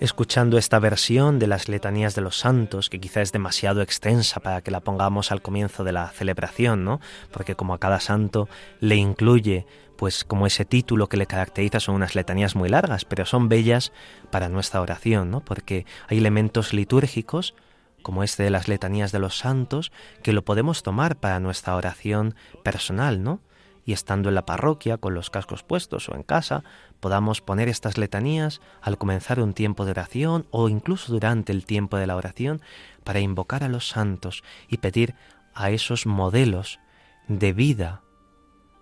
Escuchando 0.00 0.58
esta 0.58 0.80
versión 0.80 1.38
de 1.38 1.46
las 1.46 1.68
letanías 1.68 2.16
de 2.16 2.22
los 2.22 2.36
santos, 2.36 2.90
que 2.90 2.98
quizá 2.98 3.20
es 3.22 3.30
demasiado 3.30 3.82
extensa 3.82 4.40
para 4.40 4.60
que 4.60 4.72
la 4.72 4.80
pongamos 4.80 5.30
al 5.30 5.42
comienzo 5.42 5.84
de 5.84 5.92
la 5.92 6.08
celebración, 6.08 6.84
¿no? 6.84 7.00
Porque 7.30 7.54
como 7.54 7.72
a 7.72 7.78
cada 7.78 8.00
santo 8.00 8.48
le 8.80 8.96
incluye, 8.96 9.64
pues 9.96 10.24
como 10.24 10.48
ese 10.48 10.64
título 10.64 11.08
que 11.08 11.16
le 11.16 11.26
caracteriza 11.26 11.78
son 11.78 11.94
unas 11.94 12.16
letanías 12.16 12.56
muy 12.56 12.68
largas, 12.68 13.04
pero 13.04 13.24
son 13.26 13.48
bellas 13.48 13.92
para 14.32 14.48
nuestra 14.48 14.80
oración, 14.80 15.30
¿no? 15.30 15.38
Porque 15.38 15.86
hay 16.08 16.18
elementos 16.18 16.74
litúrgicos 16.74 17.54
como 18.02 18.22
este 18.22 18.42
de 18.42 18.50
las 18.50 18.68
letanías 18.68 19.12
de 19.12 19.18
los 19.18 19.38
santos, 19.38 19.92
que 20.22 20.32
lo 20.32 20.44
podemos 20.44 20.82
tomar 20.82 21.16
para 21.16 21.40
nuestra 21.40 21.76
oración 21.76 22.34
personal, 22.62 23.22
¿no? 23.22 23.40
Y 23.84 23.92
estando 23.92 24.28
en 24.28 24.36
la 24.36 24.46
parroquia, 24.46 24.98
con 24.98 25.14
los 25.14 25.30
cascos 25.30 25.64
puestos 25.64 26.08
o 26.08 26.14
en 26.14 26.22
casa, 26.22 26.62
podamos 27.00 27.40
poner 27.40 27.68
estas 27.68 27.98
letanías 27.98 28.60
al 28.80 28.96
comenzar 28.96 29.40
un 29.40 29.54
tiempo 29.54 29.84
de 29.84 29.90
oración 29.90 30.46
o 30.50 30.68
incluso 30.68 31.12
durante 31.12 31.50
el 31.52 31.64
tiempo 31.66 31.96
de 31.96 32.06
la 32.06 32.14
oración 32.16 32.62
para 33.02 33.20
invocar 33.20 33.64
a 33.64 33.68
los 33.68 33.88
santos 33.88 34.44
y 34.68 34.76
pedir 34.76 35.14
a 35.54 35.70
esos 35.70 36.06
modelos 36.06 36.78
de 37.26 37.52
vida 37.52 38.02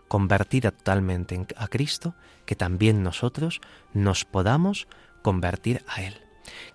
convertida 0.09 0.71
totalmente 0.71 1.35
en- 1.35 1.47
a 1.57 1.69
Cristo, 1.69 2.15
que 2.45 2.57
también 2.57 3.03
nosotros 3.03 3.61
nos 3.95 4.25
podamos 4.25 4.89
convertir 5.23 5.85
a 5.87 6.03
Él. 6.03 6.21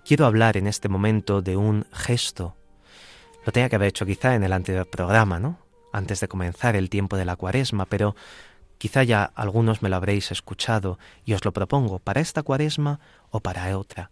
Quiero 0.04 0.26
hablar 0.26 0.56
en 0.56 0.66
este 0.66 0.88
momento 0.88 1.42
de 1.42 1.56
un 1.56 1.86
gesto. 1.92 2.56
Lo 3.44 3.52
tenía 3.52 3.68
que 3.68 3.76
haber 3.76 3.88
hecho 3.88 4.06
quizá 4.06 4.34
en 4.34 4.42
el 4.42 4.52
anterior 4.52 4.88
programa, 4.88 5.38
¿no? 5.38 5.58
Antes 5.92 6.20
de 6.20 6.28
comenzar 6.28 6.76
el 6.76 6.90
tiempo 6.90 7.16
de 7.16 7.24
la 7.24 7.36
cuaresma, 7.36 7.86
pero 7.86 8.16
quizá 8.78 9.02
ya 9.02 9.24
algunos 9.34 9.82
me 9.82 9.88
lo 9.88 9.96
habréis 9.96 10.30
escuchado 10.32 10.98
y 11.24 11.34
os 11.34 11.44
lo 11.44 11.52
propongo 11.52 11.98
para 11.98 12.20
esta 12.20 12.42
cuaresma 12.42 13.00
o 13.30 13.40
para 13.40 13.78
otra. 13.78 14.10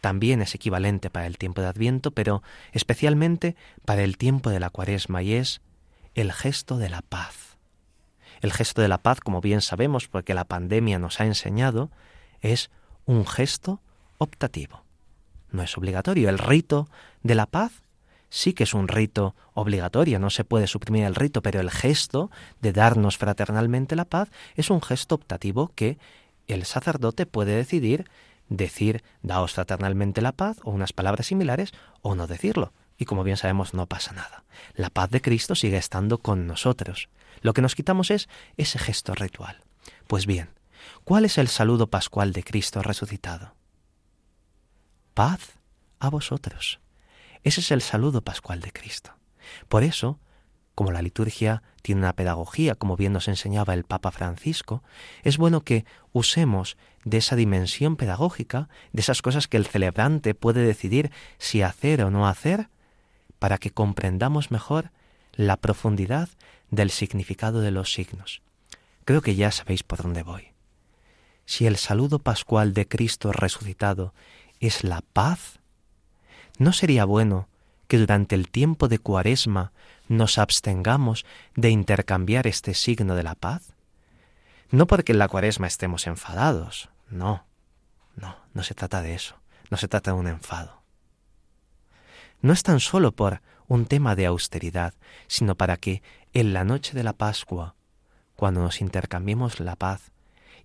También 0.00 0.42
es 0.42 0.54
equivalente 0.54 1.08
para 1.08 1.26
el 1.26 1.38
tiempo 1.38 1.62
de 1.62 1.68
Adviento, 1.68 2.10
pero 2.10 2.42
especialmente 2.72 3.56
para 3.86 4.02
el 4.02 4.18
tiempo 4.18 4.50
de 4.50 4.60
la 4.60 4.70
cuaresma 4.70 5.22
y 5.22 5.34
es 5.34 5.62
el 6.14 6.32
gesto 6.32 6.76
de 6.76 6.90
la 6.90 7.00
paz. 7.00 7.56
El 8.40 8.52
gesto 8.52 8.82
de 8.82 8.88
la 8.88 8.98
paz, 8.98 9.20
como 9.20 9.40
bien 9.40 9.62
sabemos, 9.62 10.08
porque 10.08 10.34
la 10.34 10.44
pandemia 10.44 10.98
nos 10.98 11.20
ha 11.20 11.24
enseñado, 11.24 11.90
es 12.42 12.70
un 13.06 13.26
gesto 13.26 13.80
optativo. 14.18 14.83
No 15.54 15.62
es 15.62 15.78
obligatorio. 15.78 16.28
El 16.28 16.38
rito 16.38 16.88
de 17.22 17.36
la 17.36 17.46
paz 17.46 17.84
sí 18.28 18.54
que 18.54 18.64
es 18.64 18.74
un 18.74 18.88
rito 18.88 19.36
obligatorio, 19.52 20.18
no 20.18 20.28
se 20.28 20.42
puede 20.42 20.66
suprimir 20.66 21.04
el 21.04 21.14
rito, 21.14 21.42
pero 21.42 21.60
el 21.60 21.70
gesto 21.70 22.32
de 22.60 22.72
darnos 22.72 23.18
fraternalmente 23.18 23.94
la 23.94 24.04
paz 24.04 24.30
es 24.56 24.68
un 24.68 24.82
gesto 24.82 25.14
optativo 25.14 25.70
que 25.76 25.96
el 26.48 26.64
sacerdote 26.64 27.24
puede 27.24 27.54
decidir 27.54 28.10
decir 28.48 29.04
daos 29.22 29.52
fraternalmente 29.52 30.22
la 30.22 30.32
paz 30.32 30.58
o 30.64 30.72
unas 30.72 30.92
palabras 30.92 31.28
similares 31.28 31.70
o 32.02 32.16
no 32.16 32.26
decirlo. 32.26 32.72
Y 32.98 33.04
como 33.04 33.22
bien 33.22 33.36
sabemos 33.36 33.74
no 33.74 33.86
pasa 33.86 34.12
nada. 34.12 34.42
La 34.74 34.90
paz 34.90 35.10
de 35.10 35.20
Cristo 35.20 35.54
sigue 35.54 35.76
estando 35.76 36.18
con 36.18 36.48
nosotros. 36.48 37.10
Lo 37.42 37.52
que 37.52 37.62
nos 37.62 37.76
quitamos 37.76 38.10
es 38.10 38.28
ese 38.56 38.80
gesto 38.80 39.14
ritual. 39.14 39.60
Pues 40.08 40.26
bien, 40.26 40.48
¿cuál 41.04 41.24
es 41.24 41.38
el 41.38 41.46
saludo 41.46 41.86
pascual 41.86 42.32
de 42.32 42.42
Cristo 42.42 42.82
resucitado? 42.82 43.54
Paz 45.14 45.60
a 46.00 46.10
vosotros. 46.10 46.80
Ese 47.44 47.60
es 47.60 47.70
el 47.70 47.82
saludo 47.82 48.22
pascual 48.22 48.60
de 48.60 48.72
Cristo. 48.72 49.12
Por 49.68 49.84
eso, 49.84 50.18
como 50.74 50.90
la 50.90 51.02
liturgia 51.02 51.62
tiene 51.82 52.00
una 52.00 52.14
pedagogía, 52.14 52.74
como 52.74 52.96
bien 52.96 53.12
nos 53.12 53.28
enseñaba 53.28 53.74
el 53.74 53.84
Papa 53.84 54.10
Francisco, 54.10 54.82
es 55.22 55.38
bueno 55.38 55.60
que 55.60 55.84
usemos 56.12 56.76
de 57.04 57.18
esa 57.18 57.36
dimensión 57.36 57.96
pedagógica, 57.96 58.68
de 58.92 59.02
esas 59.02 59.22
cosas 59.22 59.46
que 59.46 59.56
el 59.56 59.66
celebrante 59.66 60.34
puede 60.34 60.64
decidir 60.64 61.12
si 61.38 61.62
hacer 61.62 62.02
o 62.02 62.10
no 62.10 62.26
hacer, 62.26 62.68
para 63.38 63.58
que 63.58 63.70
comprendamos 63.70 64.50
mejor 64.50 64.90
la 65.32 65.58
profundidad 65.58 66.28
del 66.70 66.90
significado 66.90 67.60
de 67.60 67.70
los 67.70 67.92
signos. 67.92 68.42
Creo 69.04 69.22
que 69.22 69.36
ya 69.36 69.52
sabéis 69.52 69.84
por 69.84 70.02
dónde 70.02 70.22
voy. 70.22 70.48
Si 71.46 71.66
el 71.66 71.76
saludo 71.76 72.20
pascual 72.20 72.72
de 72.72 72.88
Cristo 72.88 73.30
resucitado 73.30 74.14
es 74.66 74.84
la 74.84 75.00
paz, 75.00 75.60
¿no 76.58 76.72
sería 76.72 77.04
bueno 77.04 77.48
que 77.88 77.98
durante 77.98 78.34
el 78.34 78.48
tiempo 78.48 78.88
de 78.88 78.98
Cuaresma 78.98 79.72
nos 80.08 80.38
abstengamos 80.38 81.24
de 81.54 81.70
intercambiar 81.70 82.46
este 82.46 82.74
signo 82.74 83.14
de 83.14 83.22
la 83.22 83.34
paz? 83.34 83.74
No 84.70 84.86
porque 84.86 85.12
en 85.12 85.18
la 85.18 85.28
Cuaresma 85.28 85.66
estemos 85.66 86.06
enfadados, 86.06 86.88
no, 87.08 87.46
no, 88.16 88.36
no 88.52 88.62
se 88.62 88.74
trata 88.74 89.02
de 89.02 89.14
eso, 89.14 89.36
no 89.70 89.76
se 89.76 89.88
trata 89.88 90.12
de 90.12 90.18
un 90.18 90.28
enfado. 90.28 90.82
No 92.40 92.52
es 92.52 92.62
tan 92.62 92.80
solo 92.80 93.12
por 93.12 93.40
un 93.68 93.86
tema 93.86 94.14
de 94.16 94.26
austeridad, 94.26 94.94
sino 95.26 95.54
para 95.54 95.76
que 95.76 96.02
en 96.32 96.52
la 96.52 96.64
noche 96.64 96.92
de 96.94 97.04
la 97.04 97.12
Pascua, 97.12 97.74
cuando 98.36 98.60
nos 98.60 98.80
intercambiemos 98.80 99.60
la 99.60 99.76
paz, 99.76 100.10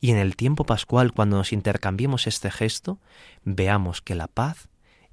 y 0.02 0.12
en 0.12 0.18
el 0.18 0.36
tiempo 0.36 0.66
pascual, 0.66 1.12
cuando 1.12 1.38
nos 1.38 1.52
intercambiemos 1.52 2.28
este 2.28 2.52
gesto, 2.52 3.00
veamos 3.44 4.02
que 4.02 4.16
la 4.16 4.28
paz 4.28 4.70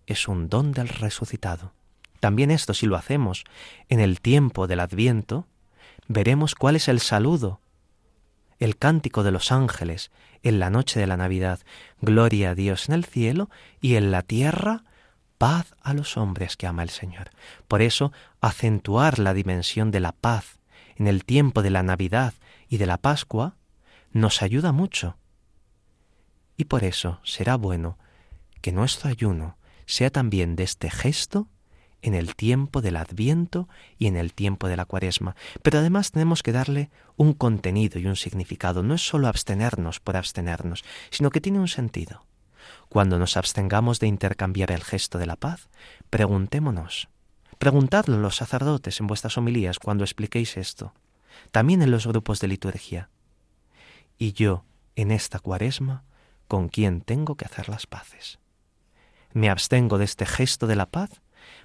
es 0.07 0.29
un 0.29 0.49
don 0.49 0.73
del 0.73 0.89
resucitado. 0.89 1.73
También 2.21 2.51
esto, 2.51 2.75
si 2.75 2.87
lo 2.87 2.97
hacemos 2.97 3.45
en 3.89 4.01
el 4.01 4.21
tiempo 4.21 4.67
del 4.67 4.81
Adviento, 4.81 5.47
veremos 6.09 6.55
cuál 6.55 6.77
es 6.77 6.89
el 6.89 7.01
saludo, 7.01 7.61
el 8.59 8.77
cántico 8.77 9.23
de 9.23 9.33
los 9.33 9.53
ángeles 9.53 10.11
en 10.43 10.59
la 10.61 10.71
noche 10.71 11.01
de 11.01 11.07
la 11.07 11.17
Navidad. 11.17 11.61
Gloria 12.01 12.51
a 12.51 12.55
Dios 12.55 12.89
en 12.89 12.95
el 12.95 13.05
cielo 13.05 13.51
y 13.81 13.97
en 13.97 14.11
la 14.11 14.23
tierra 14.23 14.85
paz 15.39 15.75
a 15.83 15.93
los 15.93 16.17
hombres 16.17 16.57
que 16.57 16.67
ama 16.67 16.83
el 16.83 16.91
Señor. 16.91 17.31
Por 17.69 17.83
eso, 17.83 18.13
acentuar 18.41 19.19
la 19.19 19.35
dimensión 19.35 19.91
de 19.91 20.01
la 20.01 20.13
paz 20.13 20.59
en 20.97 21.09
el 21.09 21.25
tiempo 21.25 21.63
de 21.63 21.71
la 21.71 21.83
Navidad 21.83 22.33
y 22.69 22.79
de 22.79 22.87
la 22.87 22.97
Pascua 22.97 23.57
nos 24.17 24.43
ayuda 24.43 24.73
mucho. 24.73 25.19
Y 26.57 26.65
por 26.65 26.85
eso 26.85 27.21
será 27.23 27.57
bueno 27.57 27.99
que 28.63 28.73
nuestro 28.73 29.11
ayuno 29.11 29.59
sea 29.85 30.11
también 30.11 30.57
de 30.57 30.65
este 30.65 30.91
gesto 30.91 31.49
en 32.03 32.15
el 32.15 32.35
tiempo 32.35 32.81
del 32.81 32.97
Adviento 32.97 33.69
y 33.99 34.07
en 34.07 34.17
el 34.17 34.33
tiempo 34.33 34.69
de 34.69 34.77
la 34.77 34.85
Cuaresma. 34.85 35.37
Pero 35.63 35.79
además 35.79 36.13
tenemos 36.13 36.43
que 36.43 36.53
darle 36.53 36.91
un 37.17 37.35
contenido 37.35 37.99
y 37.99 38.07
un 38.07 38.17
significado. 38.17 38.83
No 38.83 38.95
es 38.95 39.07
solo 39.07 39.29
abstenernos 39.29 40.01
por 40.01 40.17
abstenernos, 40.17 40.85
sino 41.11 41.31
que 41.31 41.41
tiene 41.41 41.59
un 41.59 41.69
sentido. 41.69 42.25
Cuando 42.89 43.19
nos 43.19 43.37
abstengamos 43.37 44.01
de 44.01 44.07
intercambiar 44.07 44.71
el 44.71 44.83
gesto 44.83 45.19
de 45.19 45.27
la 45.27 45.37
paz, 45.37 45.69
preguntémonos. 46.11 47.09
Preguntadlo 47.59 48.19
los 48.19 48.37
sacerdotes 48.37 49.01
en 49.01 49.07
vuestras 49.07 49.37
homilías 49.37 49.79
cuando 49.79 50.05
expliquéis 50.05 50.57
esto. 50.57 50.95
También 51.51 51.83
en 51.83 51.91
los 51.91 52.07
grupos 52.07 52.41
de 52.41 52.49
liturgia. 52.49 53.11
Y 54.19 54.33
yo, 54.33 54.65
en 54.95 55.11
esta 55.11 55.39
cuaresma, 55.39 56.05
¿con 56.49 56.69
quién 56.69 57.01
tengo 57.01 57.37
que 57.37 57.45
hacer 57.45 57.69
las 57.69 57.87
paces? 57.87 58.39
Me 59.33 59.51
abstengo 59.51 59.99
de 59.99 60.05
este 60.05 60.25
gesto 60.25 60.67
de 60.67 60.77
la 60.77 60.87
paz 60.87 61.21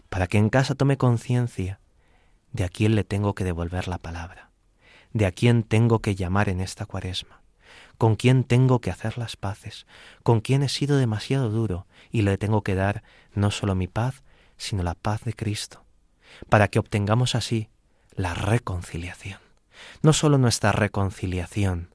para 0.10 0.28
que 0.28 0.38
en 0.38 0.50
casa 0.50 0.76
tome 0.76 0.98
conciencia 0.98 1.80
de 2.52 2.66
a 2.66 2.70
quién 2.70 2.96
le 2.96 3.04
tengo 3.04 3.34
que 3.34 3.46
devolver 3.46 3.88
la 3.88 3.98
palabra, 3.98 4.50
de 5.14 5.26
a 5.26 5.32
quién 5.32 5.64
tengo 5.64 6.00
que 6.00 6.16
llamar 6.16 6.50
en 6.50 6.60
esta 6.60 6.86
cuaresma, 6.86 7.42
con 7.98 8.16
quién 8.16 8.44
tengo 8.44 8.80
que 8.80 8.92
hacer 8.92 9.18
las 9.18 9.38
paces, 9.38 9.86
con 10.24 10.42
quién 10.42 10.64
he 10.64 10.70
sido 10.70 10.98
demasiado 10.98 11.50
duro 11.50 11.88
y 12.12 12.24
le 12.24 12.38
tengo 12.38 12.64
que 12.64 12.76
dar 12.76 13.04
no 13.34 13.52
solo 13.52 13.76
mi 13.76 13.88
paz, 13.88 14.24
sino 14.58 14.84
la 14.84 14.96
paz 14.96 15.24
de 15.24 15.34
Cristo, 15.34 15.86
para 16.50 16.68
que 16.68 16.80
obtengamos 16.80 17.36
así 17.36 17.70
la 18.14 18.34
reconciliación. 18.34 19.40
No 20.02 20.14
sólo 20.14 20.38
nuestra 20.38 20.72
reconciliación, 20.72 21.91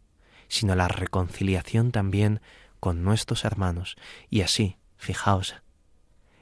sino 0.48 0.74
la 0.74 0.88
reconciliación 0.88 1.92
también 1.92 2.40
con 2.80 3.02
nuestros 3.02 3.44
hermanos. 3.44 3.96
Y 4.30 4.42
así, 4.42 4.76
fijaos, 4.96 5.56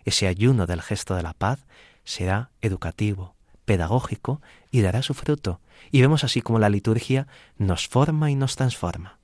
ese 0.04 0.26
ayuno 0.26 0.66
del 0.66 0.82
gesto 0.82 1.14
de 1.14 1.22
la 1.22 1.32
paz 1.32 1.66
será 2.04 2.50
educativo, 2.60 3.34
pedagógico 3.64 4.42
y 4.70 4.82
dará 4.82 5.02
su 5.02 5.14
fruto. 5.14 5.60
Y 5.90 6.00
vemos 6.00 6.24
así 6.24 6.42
como 6.42 6.58
la 6.58 6.68
liturgia 6.68 7.26
nos 7.56 7.88
forma 7.88 8.30
y 8.30 8.34
nos 8.34 8.56
transforma. 8.56 9.18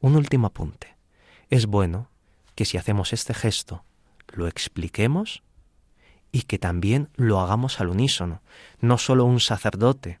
Un 0.00 0.16
último 0.16 0.48
apunte. 0.48 0.96
Es 1.50 1.66
bueno 1.66 2.08
que 2.54 2.64
si 2.64 2.76
hacemos 2.76 3.12
este 3.12 3.34
gesto, 3.34 3.84
lo 4.32 4.46
expliquemos 4.46 5.42
y 6.30 6.42
que 6.42 6.58
también 6.58 7.08
lo 7.16 7.40
hagamos 7.40 7.80
al 7.80 7.88
unísono, 7.88 8.42
no 8.80 8.98
solo 8.98 9.24
un 9.24 9.40
sacerdote 9.40 10.18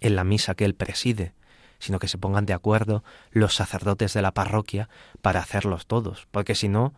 en 0.00 0.16
la 0.16 0.24
misa 0.24 0.54
que 0.54 0.64
él 0.64 0.74
preside, 0.74 1.34
sino 1.80 1.98
que 1.98 2.06
se 2.06 2.18
pongan 2.18 2.46
de 2.46 2.52
acuerdo 2.52 3.02
los 3.32 3.56
sacerdotes 3.56 4.14
de 4.14 4.22
la 4.22 4.32
parroquia 4.32 4.88
para 5.20 5.40
hacerlos 5.40 5.86
todos, 5.86 6.28
porque 6.30 6.54
si 6.54 6.68
no, 6.68 6.94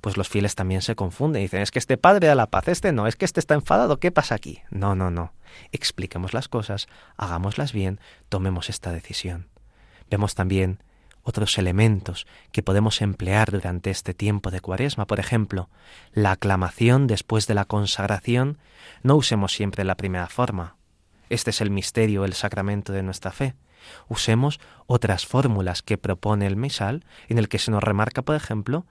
pues 0.00 0.16
los 0.16 0.30
fieles 0.30 0.54
también 0.54 0.80
se 0.80 0.96
confunden 0.96 1.40
y 1.40 1.44
dicen, 1.44 1.60
es 1.60 1.70
que 1.70 1.78
este 1.78 1.98
padre 1.98 2.28
da 2.28 2.34
la 2.34 2.46
paz, 2.46 2.68
este 2.68 2.92
no, 2.92 3.06
es 3.06 3.16
que 3.16 3.26
este 3.26 3.40
está 3.40 3.54
enfadado, 3.54 4.00
¿qué 4.00 4.10
pasa 4.10 4.34
aquí? 4.34 4.62
No, 4.70 4.94
no, 4.94 5.10
no. 5.10 5.34
Expliquemos 5.72 6.32
las 6.32 6.48
cosas, 6.48 6.88
hagámoslas 7.18 7.74
bien, 7.74 8.00
tomemos 8.30 8.70
esta 8.70 8.92
decisión. 8.92 9.48
Vemos 10.08 10.34
también 10.34 10.82
otros 11.22 11.58
elementos 11.58 12.26
que 12.52 12.62
podemos 12.62 13.02
emplear 13.02 13.50
durante 13.50 13.90
este 13.90 14.14
tiempo 14.14 14.50
de 14.50 14.60
cuaresma. 14.60 15.06
Por 15.06 15.20
ejemplo, 15.20 15.68
la 16.12 16.32
aclamación 16.32 17.06
después 17.06 17.46
de 17.46 17.54
la 17.54 17.64
consagración. 17.64 18.58
No 19.02 19.16
usemos 19.16 19.52
siempre 19.52 19.84
la 19.84 19.96
primera 19.96 20.28
forma. 20.28 20.76
Este 21.28 21.50
es 21.50 21.60
el 21.60 21.70
misterio, 21.70 22.24
el 22.24 22.34
sacramento 22.34 22.92
de 22.92 23.02
nuestra 23.02 23.30
fe. 23.30 23.54
Usemos 24.08 24.60
otras 24.86 25.26
fórmulas 25.26 25.82
que 25.82 25.98
propone 25.98 26.46
el 26.46 26.56
misal, 26.56 27.04
en 27.28 27.38
el 27.38 27.48
que 27.48 27.58
se 27.58 27.70
nos 27.70 27.82
remarca, 27.82 28.22
por 28.22 28.36
ejemplo, 28.36 28.86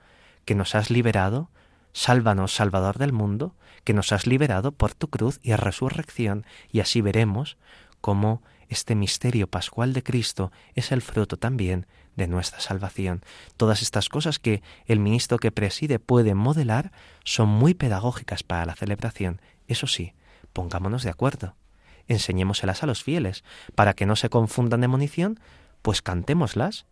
que 0.45 0.55
nos 0.55 0.75
has 0.75 0.89
liberado, 0.89 1.49
sálvanos, 1.93 2.53
Salvador 2.53 2.97
del 2.97 3.13
mundo, 3.13 3.55
que 3.83 3.93
nos 3.93 4.11
has 4.11 4.27
liberado 4.27 4.71
por 4.71 4.93
tu 4.93 5.09
cruz 5.09 5.39
y 5.43 5.53
resurrección, 5.53 6.45
y 6.71 6.79
así 6.79 7.01
veremos 7.01 7.57
cómo 8.01 8.41
este 8.69 8.95
misterio 8.95 9.47
pascual 9.47 9.93
de 9.93 10.03
Cristo 10.03 10.51
es 10.75 10.91
el 10.91 11.01
fruto 11.01 11.37
también 11.37 11.87
de 12.15 12.27
nuestra 12.27 12.59
salvación. 12.59 13.23
Todas 13.57 13.81
estas 13.81 14.09
cosas 14.09 14.39
que 14.39 14.61
el 14.85 14.99
ministro 14.99 15.39
que 15.39 15.51
preside 15.51 15.99
puede 15.99 16.35
modelar 16.35 16.91
son 17.23 17.49
muy 17.49 17.73
pedagógicas 17.73 18.43
para 18.43 18.65
la 18.65 18.75
celebración. 18.75 19.41
Eso 19.67 19.87
sí, 19.87 20.13
pongámonos 20.53 21.03
de 21.03 21.09
acuerdo. 21.09 21.55
Enseñémoselas 22.09 22.83
a 22.83 22.87
los 22.87 23.01
fieles, 23.01 23.45
para 23.75 23.93
que 23.93 24.05
no 24.05 24.17
se 24.17 24.29
confundan 24.29 24.81
de 24.81 24.89
munición, 24.89 25.39
pues 25.81 26.01
cantémoslas 26.01 26.85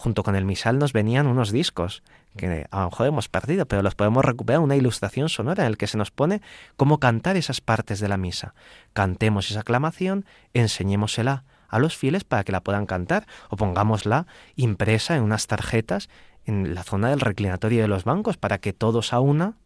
junto 0.00 0.22
con 0.22 0.34
el 0.34 0.46
misal 0.46 0.78
nos 0.78 0.94
venían 0.94 1.26
unos 1.26 1.52
discos 1.52 2.02
que 2.34 2.66
a 2.70 2.80
lo 2.80 2.86
mejor 2.86 3.06
hemos 3.08 3.28
perdido, 3.28 3.66
pero 3.66 3.82
los 3.82 3.94
podemos 3.94 4.24
recuperar, 4.24 4.60
una 4.60 4.76
ilustración 4.76 5.28
sonora 5.28 5.64
en 5.64 5.66
el 5.68 5.76
que 5.76 5.86
se 5.86 5.98
nos 5.98 6.10
pone 6.10 6.40
cómo 6.78 6.98
cantar 6.98 7.36
esas 7.36 7.60
partes 7.60 8.00
de 8.00 8.08
la 8.08 8.16
misa. 8.16 8.54
Cantemos 8.94 9.50
esa 9.50 9.60
aclamación, 9.60 10.24
enseñémosela 10.54 11.44
a 11.68 11.78
los 11.78 11.98
fieles 11.98 12.24
para 12.24 12.44
que 12.44 12.52
la 12.52 12.62
puedan 12.62 12.86
cantar 12.86 13.26
o 13.50 13.56
pongámosla 13.56 14.26
impresa 14.56 15.16
en 15.16 15.22
unas 15.22 15.46
tarjetas 15.46 16.08
en 16.46 16.74
la 16.74 16.82
zona 16.82 17.10
del 17.10 17.20
reclinatorio 17.20 17.82
de 17.82 17.88
los 17.88 18.04
bancos 18.04 18.38
para 18.38 18.56
que 18.56 18.72
todos 18.72 19.12
a 19.12 19.20
una 19.20 19.58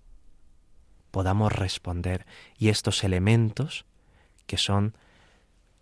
podamos 1.12 1.52
responder. 1.52 2.26
Y 2.58 2.70
estos 2.70 3.04
elementos, 3.04 3.86
que 4.46 4.58
son 4.58 4.94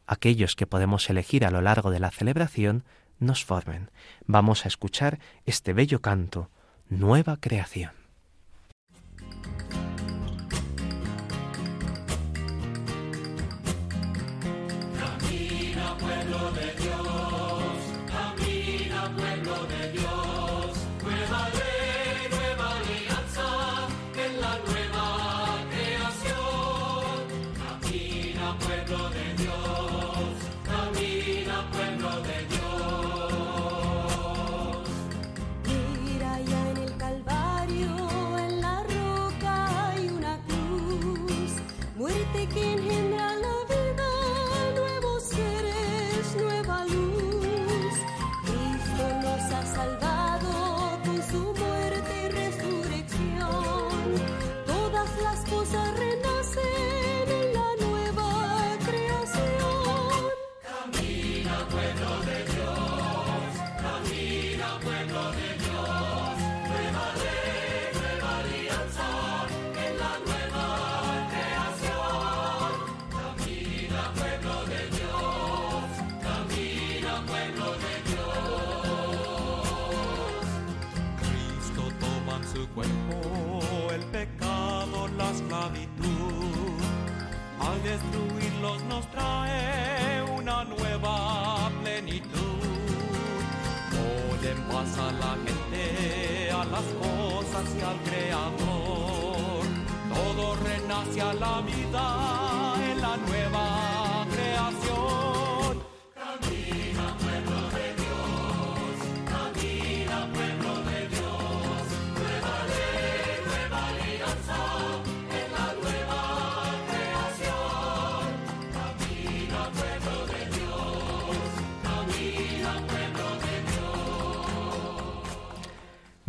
aquellos 0.06 0.56
que 0.56 0.66
podemos 0.66 1.08
elegir 1.10 1.44
a 1.44 1.50
lo 1.50 1.60
largo 1.60 1.90
de 1.90 2.00
la 2.00 2.10
celebración, 2.10 2.84
nos 3.18 3.44
formen. 3.44 3.90
Vamos 4.26 4.64
a 4.64 4.68
escuchar 4.68 5.18
este 5.46 5.72
bello 5.72 6.00
canto, 6.00 6.50
Nueva 6.88 7.38
Creación. 7.40 8.01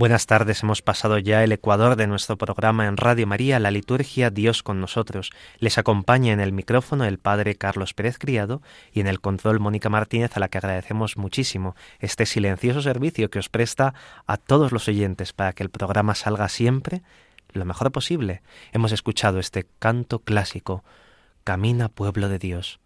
Buenas 0.03 0.25
tardes, 0.25 0.63
hemos 0.63 0.81
pasado 0.81 1.17
ya 1.17 1.45
el 1.45 1.53
ecuador 1.53 1.95
de 1.95 2.07
nuestro 2.07 2.37
programa 2.37 2.87
en 2.87 2.97
Radio 2.97 3.25
María, 3.25 3.57
la 3.57 3.71
liturgia 3.71 4.31
Dios 4.31 4.61
con 4.61 4.81
nosotros. 4.81 5.31
Les 5.59 5.77
acompaña 5.77 6.33
en 6.33 6.41
el 6.41 6.51
micrófono 6.51 7.05
el 7.05 7.19
Padre 7.19 7.55
Carlos 7.55 7.93
Pérez 7.93 8.17
Criado 8.17 8.61
y 8.91 8.99
en 8.99 9.07
el 9.07 9.21
control 9.21 9.61
Mónica 9.61 9.87
Martínez, 9.87 10.35
a 10.35 10.41
la 10.41 10.49
que 10.49 10.57
agradecemos 10.57 11.15
muchísimo 11.15 11.77
este 11.99 12.25
silencioso 12.25 12.81
servicio 12.81 13.29
que 13.29 13.39
os 13.39 13.47
presta 13.47 13.93
a 14.27 14.35
todos 14.35 14.73
los 14.73 14.89
oyentes 14.89 15.31
para 15.31 15.53
que 15.53 15.63
el 15.63 15.69
programa 15.69 16.15
salga 16.15 16.49
siempre 16.49 17.01
lo 17.53 17.63
mejor 17.63 17.89
posible. 17.93 18.41
Hemos 18.73 18.91
escuchado 18.91 19.39
este 19.39 19.67
canto 19.79 20.19
clásico, 20.19 20.83
Camina 21.45 21.87
pueblo 21.87 22.27
de 22.27 22.39
Dios, 22.39 22.81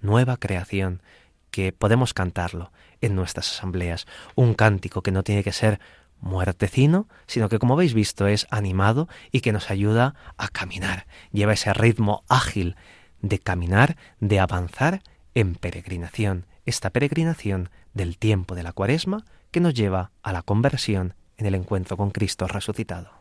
nueva 0.00 0.38
creación, 0.38 1.02
que 1.50 1.72
podemos 1.72 2.14
cantarlo 2.14 2.72
en 3.00 3.14
nuestras 3.14 3.52
asambleas, 3.52 4.06
un 4.34 4.54
cántico 4.54 5.02
que 5.02 5.12
no 5.12 5.22
tiene 5.22 5.44
que 5.44 5.52
ser 5.52 5.78
muertecino, 6.20 7.08
sino 7.26 7.48
que 7.48 7.58
como 7.58 7.74
habéis 7.74 7.94
visto 7.94 8.26
es 8.26 8.46
animado 8.50 9.08
y 9.30 9.40
que 9.40 9.52
nos 9.52 9.70
ayuda 9.70 10.14
a 10.36 10.48
caminar. 10.48 11.06
Lleva 11.32 11.52
ese 11.52 11.72
ritmo 11.72 12.24
ágil 12.28 12.76
de 13.20 13.38
caminar, 13.38 13.96
de 14.20 14.40
avanzar 14.40 15.02
en 15.34 15.54
peregrinación, 15.54 16.46
esta 16.66 16.90
peregrinación 16.90 17.70
del 17.94 18.18
tiempo 18.18 18.54
de 18.54 18.62
la 18.62 18.72
cuaresma 18.72 19.24
que 19.50 19.60
nos 19.60 19.74
lleva 19.74 20.10
a 20.22 20.32
la 20.32 20.42
conversión 20.42 21.14
en 21.36 21.46
el 21.46 21.54
encuentro 21.54 21.96
con 21.96 22.10
Cristo 22.10 22.46
resucitado. 22.46 23.17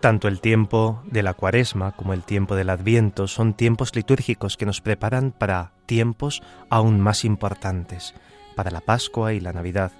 Tanto 0.00 0.28
el 0.28 0.40
tiempo 0.40 1.02
de 1.06 1.24
la 1.24 1.34
cuaresma 1.34 1.90
como 1.90 2.12
el 2.12 2.22
tiempo 2.22 2.54
del 2.54 2.70
adviento 2.70 3.26
son 3.26 3.54
tiempos 3.54 3.96
litúrgicos 3.96 4.56
que 4.56 4.64
nos 4.64 4.80
preparan 4.80 5.32
para 5.32 5.72
tiempos 5.86 6.40
aún 6.70 7.00
más 7.00 7.24
importantes, 7.24 8.14
para 8.54 8.70
la 8.70 8.80
Pascua 8.80 9.32
y 9.32 9.40
la 9.40 9.52
Navidad. 9.52 9.90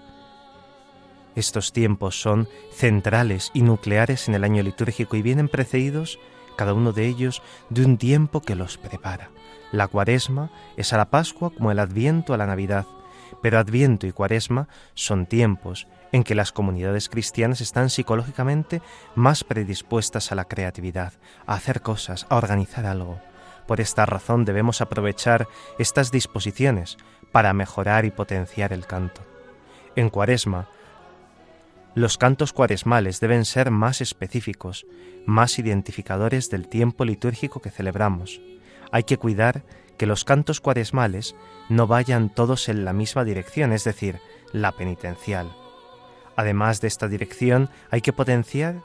Estos 1.35 1.73
tiempos 1.73 2.21
son 2.21 2.49
centrales 2.73 3.51
y 3.55 3.63
nucleares 3.63 4.29
en 4.29 4.37
el 4.37 4.45
año 4.45 4.63
litúrgico 4.63 5.17
y 5.17 5.23
vienen 5.23 5.49
precedidos, 5.49 6.21
cada 6.57 6.75
uno 6.75 6.93
de 6.93 7.07
ellos, 7.07 7.43
de 7.69 7.85
un 7.85 7.99
tiempo 7.99 8.41
que 8.41 8.55
los 8.55 8.79
prepara. 8.79 9.31
La 9.73 9.89
cuaresma 9.89 10.51
es 10.77 10.93
a 10.93 10.97
la 10.97 11.11
Pascua 11.11 11.51
como 11.51 11.73
el 11.73 11.81
adviento 11.81 12.35
a 12.35 12.37
la 12.37 12.47
Navidad, 12.47 12.87
pero 13.43 13.59
adviento 13.59 14.07
y 14.07 14.13
cuaresma 14.13 14.69
son 14.95 15.27
tiempos 15.27 15.89
en 16.13 16.25
que 16.25 16.35
las 16.35 16.53
comunidades 16.53 17.09
cristianas 17.09 17.61
están 17.61 17.91
psicológicamente 17.91 18.83
más 19.15 19.45
predispuestas 19.45 20.33
a 20.33 20.35
la 20.35 20.47
creatividad, 20.47 21.13
a 21.47 21.55
hacer 21.55 21.83
cosas, 21.83 22.27
a 22.29 22.37
organizar 22.37 22.87
algo. 22.87 23.21
Por 23.67 23.81
esta 23.81 24.07
razón 24.07 24.45
debemos 24.45 24.81
aprovechar 24.81 25.47
estas 25.79 26.11
disposiciones 26.11 26.97
para 27.33 27.53
mejorar 27.53 28.05
y 28.05 28.11
potenciar 28.11 28.73
el 28.73 28.87
canto. 28.87 29.21
En 29.97 30.09
Cuaresma, 30.09 30.69
los 31.95 32.17
cantos 32.17 32.53
cuaresmales 32.53 33.21
deben 33.21 33.45
ser 33.45 33.71
más 33.71 34.01
específicos, 34.01 34.87
más 35.27 35.59
identificadores 35.59 36.49
del 36.49 36.69
tiempo 36.69 37.05
litúrgico 37.05 37.61
que 37.61 37.71
celebramos. 37.71 38.41
Hay 38.93 39.03
que 39.03 39.17
cuidar 39.17 39.65
que 39.97 40.07
los 40.07 40.25
cantos 40.25 40.61
cuaresmales 40.61 41.35
no 41.69 41.87
vayan 41.87 42.31
todos 42.31 42.69
en 42.69 42.85
la 42.85 42.93
misma 42.93 43.25
dirección, 43.25 43.73
es 43.73 43.85
decir, 43.85 44.21
la 44.53 44.73
penitencial. 44.73 45.51
Además 46.39 46.81
de 46.81 46.87
esta 46.87 47.09
dirección, 47.09 47.69
hay 47.91 48.01
que 48.01 48.13
potenciar 48.13 48.77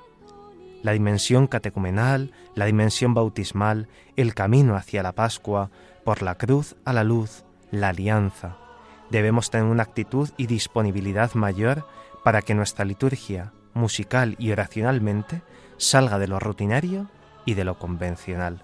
la 0.81 0.93
dimensión 0.93 1.45
catecumenal, 1.45 2.31
la 2.55 2.65
dimensión 2.65 3.13
bautismal, 3.13 3.89
el 4.15 4.33
camino 4.33 4.75
hacia 4.75 5.03
la 5.03 5.11
Pascua, 5.11 5.69
por 6.03 6.23
la 6.23 6.33
cruz 6.33 6.75
a 6.83 6.93
la 6.93 7.03
luz, 7.03 7.45
la 7.69 7.89
alianza. 7.89 8.57
Debemos 9.11 9.51
tener 9.51 9.67
una 9.67 9.83
actitud 9.83 10.31
y 10.35 10.47
disponibilidad 10.47 11.35
mayor 11.35 11.85
para 12.23 12.41
que 12.41 12.55
nuestra 12.55 12.85
liturgia, 12.85 13.53
musical 13.75 14.35
y 14.39 14.51
oracionalmente, 14.51 15.43
salga 15.77 16.17
de 16.17 16.29
lo 16.29 16.39
rutinario 16.39 17.07
y 17.45 17.53
de 17.53 17.65
lo 17.65 17.77
convencional. 17.77 18.63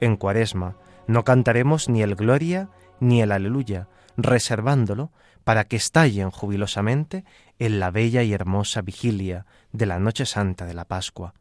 En 0.00 0.16
Cuaresma 0.16 0.76
no 1.06 1.22
cantaremos 1.24 1.90
ni 1.90 2.00
el 2.02 2.14
Gloria 2.14 2.70
ni 2.98 3.20
el 3.20 3.30
Aleluya, 3.30 3.88
reservándolo 4.16 5.10
para 5.44 5.64
que 5.64 5.76
estallen 5.76 6.30
jubilosamente 6.30 7.24
en 7.58 7.80
la 7.80 7.90
bella 7.90 8.22
y 8.22 8.32
hermosa 8.32 8.82
vigilia 8.82 9.46
de 9.72 9.86
la 9.86 9.98
Noche 9.98 10.26
Santa 10.26 10.66
de 10.66 10.74
la 10.74 10.84
Pascua. 10.84 11.34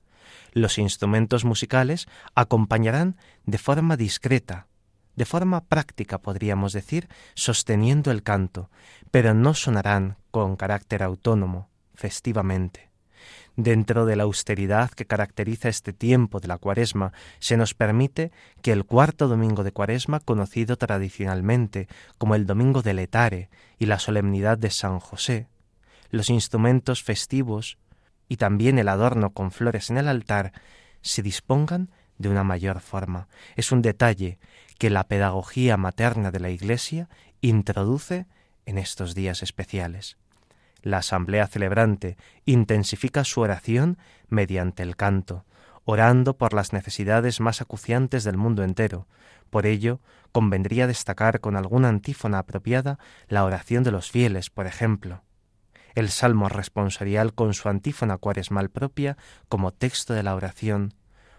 Los 0.54 0.78
instrumentos 0.78 1.46
musicales 1.46 2.08
acompañarán 2.36 3.18
de 3.46 3.58
forma 3.58 3.98
discreta, 3.98 4.68
de 5.16 5.26
forma 5.26 5.66
práctica 5.66 6.20
podríamos 6.20 6.74
decir, 6.74 7.10
sosteniendo 7.34 8.12
el 8.12 8.24
canto, 8.24 8.70
pero 9.12 9.34
no 9.34 9.54
sonarán 9.54 10.18
con 10.32 10.56
carácter 10.56 11.04
autónomo, 11.04 11.70
festivamente. 11.94 12.91
Dentro 13.58 14.06
de 14.06 14.16
la 14.16 14.24
austeridad 14.24 14.92
que 14.92 15.06
caracteriza 15.06 15.68
este 15.68 15.92
tiempo 15.92 16.40
de 16.40 16.48
la 16.48 16.58
cuaresma, 16.58 17.12
se 17.40 17.58
nos 17.58 17.74
permite 17.74 18.32
que 18.62 18.72
el 18.72 18.86
cuarto 18.86 19.28
domingo 19.28 19.64
de 19.64 19.74
cuaresma, 19.74 20.22
conocido 20.22 20.78
tradicionalmente 20.78 21.88
como 22.18 22.36
el 22.36 22.46
domingo 22.46 22.82
del 22.82 23.00
Etare 23.00 23.50
y 23.78 23.88
la 23.88 24.00
solemnidad 24.00 24.58
de 24.58 24.70
San 24.70 25.00
José, 25.00 25.48
los 26.10 26.30
instrumentos 26.30 27.04
festivos 27.04 27.78
y 28.30 28.38
también 28.38 28.80
el 28.80 28.88
adorno 28.88 29.32
con 29.32 29.52
flores 29.52 29.90
en 29.90 29.98
el 29.98 30.08
altar 30.08 30.54
se 31.02 31.22
dispongan 31.22 31.90
de 32.18 32.30
una 32.30 32.44
mayor 32.44 32.80
forma. 32.80 33.28
Es 33.56 33.72
un 33.72 33.82
detalle 33.82 34.40
que 34.78 34.90
la 34.90 35.04
pedagogía 35.08 35.76
materna 35.76 36.32
de 36.32 36.40
la 36.40 36.50
Iglesia 36.50 37.10
introduce 37.42 38.28
en 38.66 38.78
estos 38.78 39.16
días 39.16 39.44
especiales. 39.44 40.18
La 40.82 40.98
asamblea 40.98 41.48
celebrante 41.48 42.18
intensifica 42.46 43.24
su 43.24 43.42
oración 43.42 43.98
mediante 44.30 44.84
el 44.84 44.96
canto, 44.96 45.46
orando 45.86 46.38
por 46.38 46.54
las 46.54 46.74
necesidades 46.74 47.40
más 47.40 47.62
acuciantes 47.62 48.24
del 48.24 48.38
mundo 48.38 48.64
entero. 48.64 49.08
Por 49.50 49.66
ello, 49.66 50.00
convendría 50.32 50.88
destacar 50.88 51.40
con 51.40 51.56
alguna 51.56 51.90
antífona 51.90 52.40
apropiada 52.40 52.98
la 53.28 53.44
oración 53.44 53.84
de 53.84 53.92
los 53.92 54.10
fieles, 54.10 54.50
por 54.50 54.66
ejemplo. 54.66 55.24
El 55.94 56.10
salmo 56.10 56.48
responsorial 56.48 57.34
con 57.34 57.54
su 57.54 57.68
antífona 57.68 58.18
cuaresmal 58.18 58.70
propia 58.70 59.18
como 59.50 59.72
texto 59.72 60.14
de 60.14 60.24
la 60.24 60.36
oración, 60.36 60.94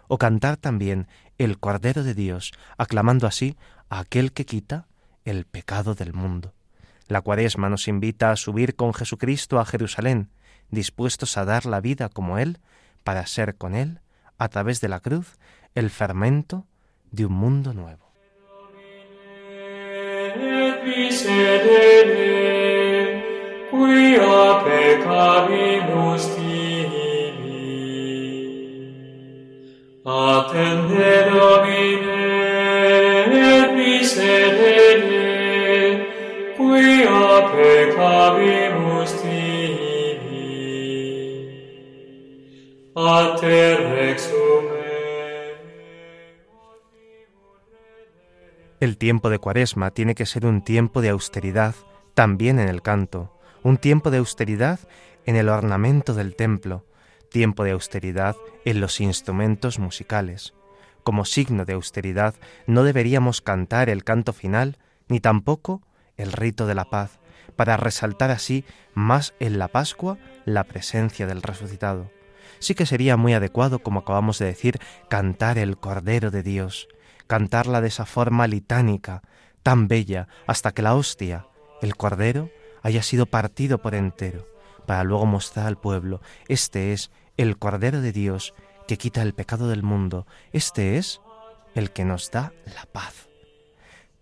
o 0.07 0.17
cantar 0.17 0.57
también 0.57 1.07
el 1.37 1.59
Cordero 1.59 2.03
de 2.03 2.13
Dios, 2.13 2.51
aclamando 2.77 3.25
así 3.25 3.57
a 3.89 3.99
aquel 3.99 4.31
que 4.31 4.45
quita 4.45 4.87
el 5.25 5.45
pecado 5.45 5.95
del 5.95 6.13
mundo. 6.13 6.53
La 7.07 7.21
cuaresma 7.21 7.69
nos 7.69 7.87
invita 7.87 8.31
a 8.31 8.35
subir 8.35 8.75
con 8.75 8.93
Jesucristo 8.93 9.59
a 9.59 9.65
Jerusalén, 9.65 10.29
dispuestos 10.69 11.37
a 11.37 11.45
dar 11.45 11.65
la 11.65 11.81
vida 11.81 12.09
como 12.09 12.37
Él, 12.37 12.59
para 13.03 13.25
ser 13.27 13.55
con 13.55 13.75
Él, 13.75 13.99
a 14.37 14.47
través 14.49 14.81
de 14.81 14.89
la 14.89 14.99
cruz, 14.99 15.37
el 15.75 15.89
fermento 15.89 16.65
de 17.11 17.25
un 17.25 17.33
mundo 17.33 17.73
nuevo. 17.73 18.03
El 48.79 48.97
tiempo 48.97 49.29
de 49.29 49.39
Cuaresma 49.39 49.91
tiene 49.91 50.13
que 50.13 50.25
ser 50.25 50.45
un 50.45 50.63
tiempo 50.63 51.01
de 51.01 51.09
austeridad 51.09 51.75
también 52.13 52.59
en 52.59 52.67
el 52.67 52.81
canto, 52.81 53.39
un 53.63 53.77
tiempo 53.77 54.11
de 54.11 54.17
austeridad 54.17 54.79
en 55.25 55.35
el 55.35 55.47
ornamento 55.49 56.13
del 56.13 56.35
templo, 56.35 56.85
tiempo 57.29 57.63
de 57.63 57.71
austeridad 57.71 58.35
en 58.65 58.81
los 58.81 58.99
instrumentos 58.99 59.79
musicales. 59.79 60.53
Como 61.03 61.25
signo 61.25 61.65
de 61.65 61.73
austeridad 61.73 62.35
no 62.67 62.83
deberíamos 62.83 63.41
cantar 63.41 63.89
el 63.89 64.03
canto 64.03 64.33
final 64.33 64.77
ni 65.07 65.19
tampoco 65.19 65.81
el 66.17 66.31
rito 66.31 66.67
de 66.67 66.75
la 66.75 66.85
paz, 66.85 67.19
para 67.55 67.77
resaltar 67.77 68.31
así 68.31 68.65
más 68.93 69.33
en 69.39 69.59
la 69.59 69.67
Pascua 69.67 70.17
la 70.45 70.63
presencia 70.63 71.27
del 71.27 71.41
resucitado. 71.41 72.11
Sí 72.59 72.75
que 72.75 72.85
sería 72.85 73.17
muy 73.17 73.33
adecuado, 73.33 73.79
como 73.79 74.01
acabamos 74.01 74.39
de 74.39 74.45
decir, 74.45 74.79
cantar 75.09 75.57
el 75.57 75.77
Cordero 75.77 76.31
de 76.31 76.43
Dios, 76.43 76.87
cantarla 77.27 77.81
de 77.81 77.87
esa 77.87 78.05
forma 78.05 78.47
litánica, 78.47 79.21
tan 79.63 79.87
bella, 79.87 80.27
hasta 80.47 80.71
que 80.71 80.81
la 80.81 80.95
hostia, 80.95 81.47
el 81.81 81.95
Cordero, 81.95 82.49
haya 82.81 83.01
sido 83.03 83.25
partido 83.25 83.81
por 83.81 83.95
entero, 83.95 84.47
para 84.85 85.03
luego 85.03 85.25
mostrar 85.25 85.67
al 85.67 85.77
pueblo, 85.77 86.21
este 86.47 86.93
es 86.93 87.11
el 87.37 87.57
Cordero 87.57 88.01
de 88.01 88.11
Dios 88.11 88.53
que 88.87 88.97
quita 88.97 89.21
el 89.21 89.33
pecado 89.33 89.67
del 89.69 89.83
mundo, 89.83 90.27
este 90.51 90.97
es 90.97 91.21
el 91.75 91.91
que 91.91 92.05
nos 92.05 92.31
da 92.31 92.53
la 92.75 92.85
paz. 92.91 93.32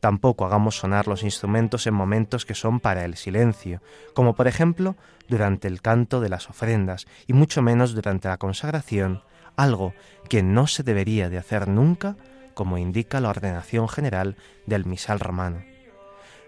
Tampoco 0.01 0.45
hagamos 0.45 0.77
sonar 0.77 1.07
los 1.07 1.21
instrumentos 1.21 1.85
en 1.85 1.93
momentos 1.93 2.43
que 2.43 2.55
son 2.55 2.79
para 2.79 3.05
el 3.05 3.15
silencio, 3.15 3.83
como 4.15 4.33
por 4.33 4.47
ejemplo 4.47 4.95
durante 5.29 5.67
el 5.67 5.81
canto 5.83 6.19
de 6.19 6.27
las 6.27 6.49
ofrendas 6.49 7.05
y 7.27 7.33
mucho 7.33 7.61
menos 7.61 7.93
durante 7.93 8.27
la 8.27 8.37
consagración, 8.37 9.21
algo 9.55 9.93
que 10.27 10.41
no 10.41 10.65
se 10.65 10.81
debería 10.81 11.29
de 11.29 11.37
hacer 11.37 11.67
nunca, 11.67 12.17
como 12.55 12.79
indica 12.79 13.21
la 13.21 13.29
ordenación 13.29 13.87
general 13.87 14.37
del 14.65 14.85
misal 14.85 15.19
romano. 15.19 15.63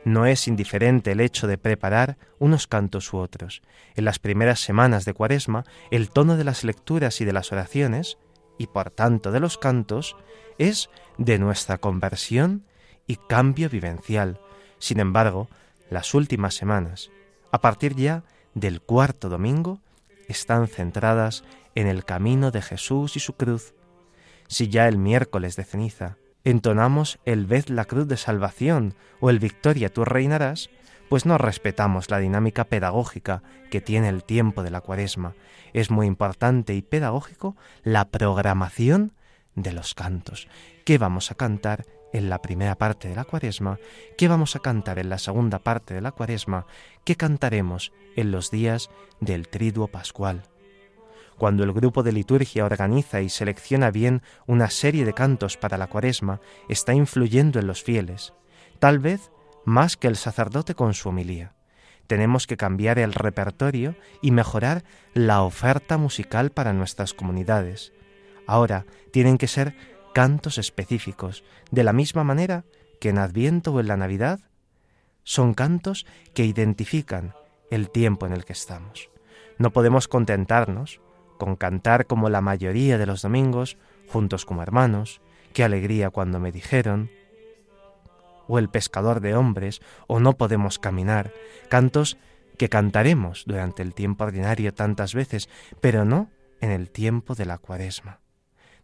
No 0.04 0.26
es 0.26 0.48
indiferente 0.48 1.12
el 1.12 1.22
hecho 1.22 1.46
de 1.46 1.60
preparar 1.60 2.18
unos 2.40 2.66
cantos 2.66 3.14
u 3.14 3.18
otros. 3.18 3.62
En 3.96 4.04
las 4.04 4.18
primeras 4.18 4.62
semanas 4.62 5.06
de 5.06 5.14
Cuaresma, 5.14 5.64
el 5.92 6.10
tono 6.10 6.38
de 6.38 6.44
las 6.44 6.64
lecturas 6.64 7.22
y 7.22 7.26
de 7.26 7.34
las 7.34 7.52
oraciones, 7.52 8.18
y 8.58 8.66
por 8.66 8.90
tanto 8.90 9.32
de 9.32 9.40
los 9.40 9.60
cantos, 9.60 10.18
es 10.58 10.90
de 11.20 11.38
nuestra 11.38 11.78
conversión 11.78 12.66
y 13.08 13.16
cambio 13.16 13.70
vivencial. 13.70 14.40
Sin 14.80 15.00
embargo, 15.00 15.50
las 15.90 16.14
últimas 16.14 16.56
semanas, 16.56 17.12
a 17.52 17.62
partir 17.62 17.96
ya 17.96 18.24
del 18.54 18.82
cuarto 18.82 19.30
domingo, 19.30 19.80
están 20.28 20.68
centradas 20.68 21.44
en 21.76 21.88
el 21.88 22.06
camino 22.06 22.52
de 22.52 22.62
Jesús 22.62 23.16
y 23.16 23.20
su 23.20 23.34
cruz. 23.34 23.74
Si 24.48 24.70
ya 24.70 24.88
el 24.88 24.98
miércoles 24.98 25.56
de 25.56 25.64
ceniza 25.64 26.18
entonamos 26.44 27.20
el 27.26 27.46
Ved 27.46 27.68
la 27.68 27.86
cruz 27.86 28.08
de 28.08 28.18
salvación 28.18 28.96
o 29.20 29.30
el 29.30 29.40
Victoria 29.40 29.90
tú 29.90 30.04
reinarás, 30.04 30.70
pues 31.10 31.26
no 31.26 31.38
respetamos 31.38 32.10
la 32.10 32.20
dinámica 32.20 32.66
pedagógica 32.66 33.44
que 33.70 33.82
tiene 33.82 34.10
el 34.10 34.24
tiempo 34.24 34.64
de 34.64 34.72
la 34.72 34.82
cuaresma. 34.82 35.36
Es 35.74 35.90
muy 35.90 36.08
importante 36.08 36.74
y 36.74 36.82
pedagógico 36.82 37.56
la 37.84 38.10
programación 38.10 39.14
de 39.56 39.72
los 39.72 39.94
cantos. 39.94 40.48
¿Qué 40.86 40.98
vamos 40.98 41.32
a 41.32 41.36
cantar 41.36 41.86
en 42.14 42.30
la 42.30 42.42
primera 42.42 42.76
parte 42.76 43.10
de 43.10 43.16
la 43.16 43.26
cuaresma? 43.26 43.80
¿Qué 44.18 44.28
vamos 44.28 44.56
a 44.56 44.60
cantar 44.60 45.00
en 45.00 45.10
la 45.10 45.18
segunda 45.18 45.60
parte 45.60 45.94
de 45.94 46.02
la 46.02 46.12
cuaresma? 46.12 46.66
¿Qué 47.04 47.16
cantaremos 47.16 47.92
en 48.16 48.32
los 48.32 48.50
días 48.52 48.90
del 49.20 49.50
triduo 49.50 49.88
pascual? 49.88 50.44
Cuando 51.38 51.64
el 51.64 51.74
grupo 51.74 52.04
de 52.04 52.12
liturgia 52.12 52.64
organiza 52.64 53.22
y 53.22 53.30
selecciona 53.30 53.92
bien 53.92 54.22
una 54.46 54.70
serie 54.70 55.04
de 55.04 55.14
cantos 55.14 55.58
para 55.58 55.78
la 55.78 55.88
cuaresma, 55.88 56.40
está 56.70 56.94
influyendo 56.94 57.60
en 57.60 57.68
los 57.68 57.84
fieles, 57.84 58.34
tal 58.80 59.00
vez 59.00 59.32
más 59.66 59.98
que 59.98 60.08
el 60.08 60.16
sacerdote 60.16 60.76
con 60.76 60.94
su 60.94 61.10
homilía. 61.10 61.54
Tenemos 62.08 62.48
que 62.48 62.58
cambiar 62.58 63.00
el 63.00 63.14
repertorio 63.14 63.96
y 64.22 64.32
mejorar 64.32 64.84
la 65.14 65.42
oferta 65.42 65.98
musical 65.98 66.52
para 66.52 66.74
nuestras 66.74 67.14
comunidades. 67.14 67.94
Ahora 68.46 68.86
tienen 69.12 69.38
que 69.38 69.48
ser 69.48 69.74
cantos 70.14 70.58
específicos, 70.58 71.44
de 71.72 71.84
la 71.84 71.94
misma 71.94 72.24
manera 72.24 72.64
que 73.00 73.10
en 73.10 73.18
Adviento 73.18 73.74
o 73.74 73.80
en 73.80 73.88
la 73.88 73.98
Navidad 73.98 74.40
son 75.24 75.54
cantos 75.54 76.06
que 76.34 76.46
identifican 76.46 77.34
el 77.72 77.90
tiempo 77.90 78.26
en 78.26 78.34
el 78.34 78.46
que 78.46 78.54
estamos. 78.54 79.10
No 79.58 79.72
podemos 79.72 80.08
contentarnos 80.08 81.02
con 81.38 81.56
cantar 81.56 82.06
como 82.06 82.30
la 82.30 82.42
mayoría 82.42 82.98
de 82.98 83.06
los 83.06 83.24
domingos, 83.24 83.78
juntos 84.08 84.46
como 84.46 84.62
hermanos, 84.62 85.22
qué 85.54 85.64
alegría 85.64 86.10
cuando 86.10 86.40
me 86.40 86.52
dijeron, 86.52 87.10
o 88.48 88.60
el 88.60 88.70
pescador 88.70 89.20
de 89.20 89.36
hombres, 89.36 89.82
o 90.08 90.20
no 90.20 90.34
podemos 90.34 90.80
caminar, 90.80 91.34
cantos 91.70 92.18
que 92.58 92.70
cantaremos 92.70 93.44
durante 93.48 93.82
el 93.82 93.94
tiempo 93.94 94.26
ordinario 94.26 94.74
tantas 94.74 95.14
veces, 95.14 95.50
pero 95.82 96.06
no 96.06 96.30
en 96.62 96.72
el 96.72 96.90
tiempo 96.90 97.36
de 97.36 97.46
la 97.46 97.58
cuaresma. 97.58 98.23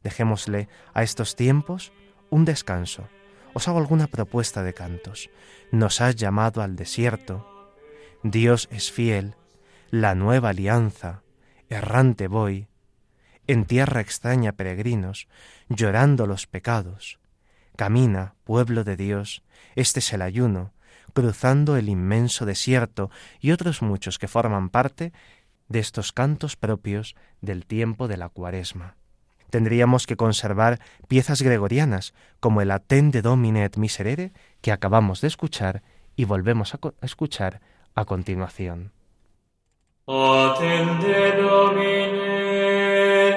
Dejémosle 0.04 0.70
a 0.94 1.04
estos 1.04 1.36
tiempos 1.36 1.92
un 2.30 2.46
descanso. 2.46 3.08
Os 3.54 3.68
hago 3.68 3.80
alguna 3.80 4.08
propuesta 4.08 4.64
de 4.64 4.74
cantos. 4.74 5.30
Nos 5.72 6.02
has 6.02 6.16
llamado 6.16 6.62
al 6.62 6.76
desierto. 6.76 7.74
Dios 8.24 8.68
es 8.72 8.92
fiel. 8.92 9.36
La 9.90 10.16
nueva 10.16 10.50
alianza 10.50 11.24
errante 11.70 12.28
voy, 12.28 12.68
en 13.48 13.66
tierra 13.66 14.02
extraña 14.02 14.52
peregrinos, 14.54 15.28
llorando 15.70 16.26
los 16.28 16.48
pecados. 16.48 17.20
Camina, 17.76 18.36
pueblo 18.44 18.84
de 18.84 18.98
Dios, 18.98 19.44
este 19.76 20.00
es 20.00 20.12
el 20.14 20.22
ayuno, 20.22 20.74
cruzando 21.14 21.78
el 21.78 21.90
inmenso 21.90 22.46
desierto 22.46 23.10
y 23.40 23.52
otros 23.52 23.82
muchos 23.82 24.20
que 24.20 24.28
forman 24.28 24.70
parte 24.70 25.14
de 25.68 25.80
estos 25.80 26.12
cantos 26.12 26.56
propios 26.56 27.16
del 27.42 27.66
tiempo 27.66 28.08
de 28.08 28.18
la 28.18 28.30
cuaresma. 28.30 28.98
Tendríamos 29.50 30.08
que 30.08 30.16
conservar 30.16 30.80
piezas 31.08 31.42
gregorianas 31.42 32.14
como 32.40 32.62
el 32.62 32.72
Atende 32.72 33.22
Domine 33.22 33.64
et 33.64 33.78
Miserere 33.78 34.32
que 34.62 34.72
acabamos 34.72 35.22
de 35.22 35.28
escuchar 35.28 35.82
y 36.16 36.26
volvemos 36.26 36.74
a 36.74 36.80
escuchar 37.02 37.62
a 37.96 38.06
continuación. 38.06 38.92
Attende 40.08 41.34
Domine 41.38 42.40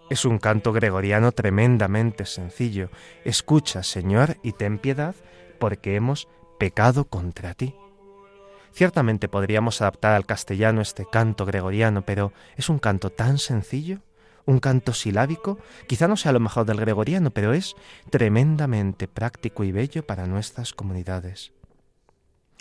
Es 0.09 0.25
un 0.25 0.39
canto 0.39 0.73
gregoriano 0.73 1.31
tremendamente 1.31 2.25
sencillo. 2.25 2.89
Escucha, 3.23 3.83
Señor, 3.83 4.37
y 4.41 4.53
ten 4.53 4.79
piedad, 4.79 5.15
porque 5.59 5.95
hemos 5.95 6.27
pecado 6.57 7.05
contra 7.05 7.53
ti. 7.53 7.75
Ciertamente 8.73 9.27
podríamos 9.27 9.81
adaptar 9.81 10.13
al 10.13 10.25
castellano 10.25 10.81
este 10.81 11.05
canto 11.09 11.45
gregoriano, 11.45 12.03
pero 12.05 12.33
es 12.57 12.69
un 12.69 12.79
canto 12.79 13.11
tan 13.11 13.37
sencillo, 13.37 13.99
un 14.45 14.59
canto 14.59 14.93
silábico, 14.93 15.59
quizá 15.87 16.07
no 16.07 16.17
sea 16.17 16.31
lo 16.31 16.39
mejor 16.39 16.65
del 16.65 16.79
gregoriano, 16.79 17.29
pero 17.31 17.53
es 17.53 17.75
tremendamente 18.09 19.07
práctico 19.07 19.63
y 19.63 19.71
bello 19.71 20.05
para 20.05 20.25
nuestras 20.25 20.73
comunidades. 20.73 21.51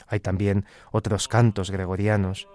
Hay 0.07 0.20
también 0.20 0.64
otros 0.92 1.28
cantos 1.28 1.70
gregorianos 1.70 2.49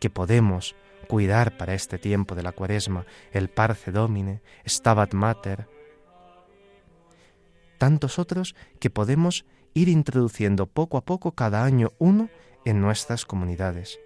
que 0.00 0.10
podemos 0.10 0.76
cuidar 1.08 1.56
para 1.56 1.74
este 1.74 1.98
tiempo 1.98 2.34
de 2.34 2.42
la 2.42 2.52
cuaresma, 2.52 3.06
el 3.32 3.48
Parce 3.48 3.92
Domine, 3.92 4.40
Stabat 4.66 5.14
Mater, 5.14 5.68
tantos 7.78 8.18
otros 8.18 8.54
que 8.80 8.90
podemos 8.90 9.44
ir 9.74 9.88
introduciendo 9.88 10.66
poco 10.66 10.96
a 10.96 11.04
poco 11.04 11.32
cada 11.32 11.64
año 11.64 11.92
uno 11.98 12.30
en 12.64 12.80
nuestras 12.80 13.26
comunidades. 13.26 14.00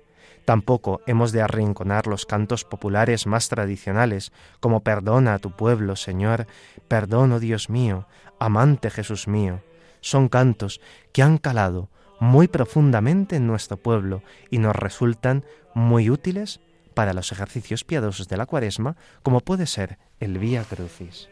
Tampoco 0.44 1.00
hemos 1.06 1.32
de 1.32 1.42
arrinconar 1.42 2.06
los 2.06 2.26
cantos 2.26 2.64
populares 2.64 3.26
más 3.26 3.48
tradicionales, 3.48 4.32
como 4.58 4.82
Perdona 4.82 5.34
a 5.34 5.38
tu 5.38 5.52
pueblo, 5.52 5.96
Señor, 5.96 6.46
perdono, 6.88 7.38
Dios 7.38 7.70
mío, 7.70 8.06
amante 8.38 8.90
Jesús 8.90 9.28
mío. 9.28 9.62
Son 10.00 10.28
cantos 10.28 10.80
que 11.12 11.22
han 11.22 11.38
calado 11.38 11.88
muy 12.20 12.46
profundamente 12.48 13.36
en 13.36 13.46
nuestro 13.46 13.76
pueblo 13.76 14.22
y 14.50 14.58
nos 14.58 14.76
resultan 14.76 15.44
muy 15.74 16.10
útiles 16.10 16.60
para 16.94 17.14
los 17.14 17.32
ejercicios 17.32 17.82
piadosos 17.82 18.28
de 18.28 18.36
la 18.36 18.46
cuaresma, 18.46 18.96
como 19.22 19.40
puede 19.40 19.66
ser 19.66 19.98
el 20.20 20.38
Vía 20.38 20.64
Crucis. 20.64 21.28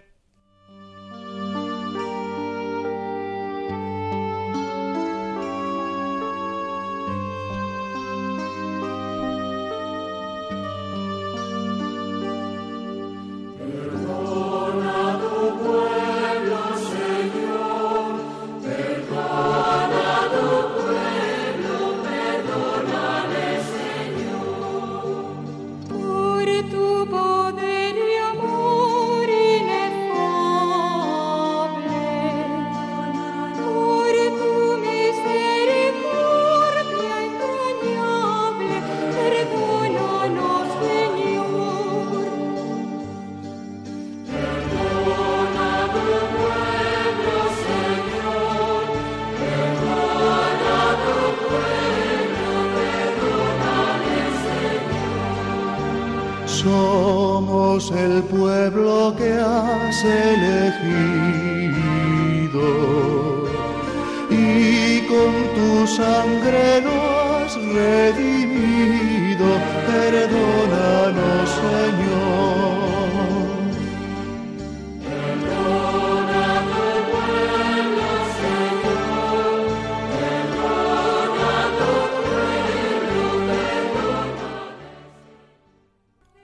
Sangre 65.97 66.81
nos 66.83 67.55
redimido. 67.75 69.47
Perdónanos, 69.87 71.49
Señor. 71.51 72.49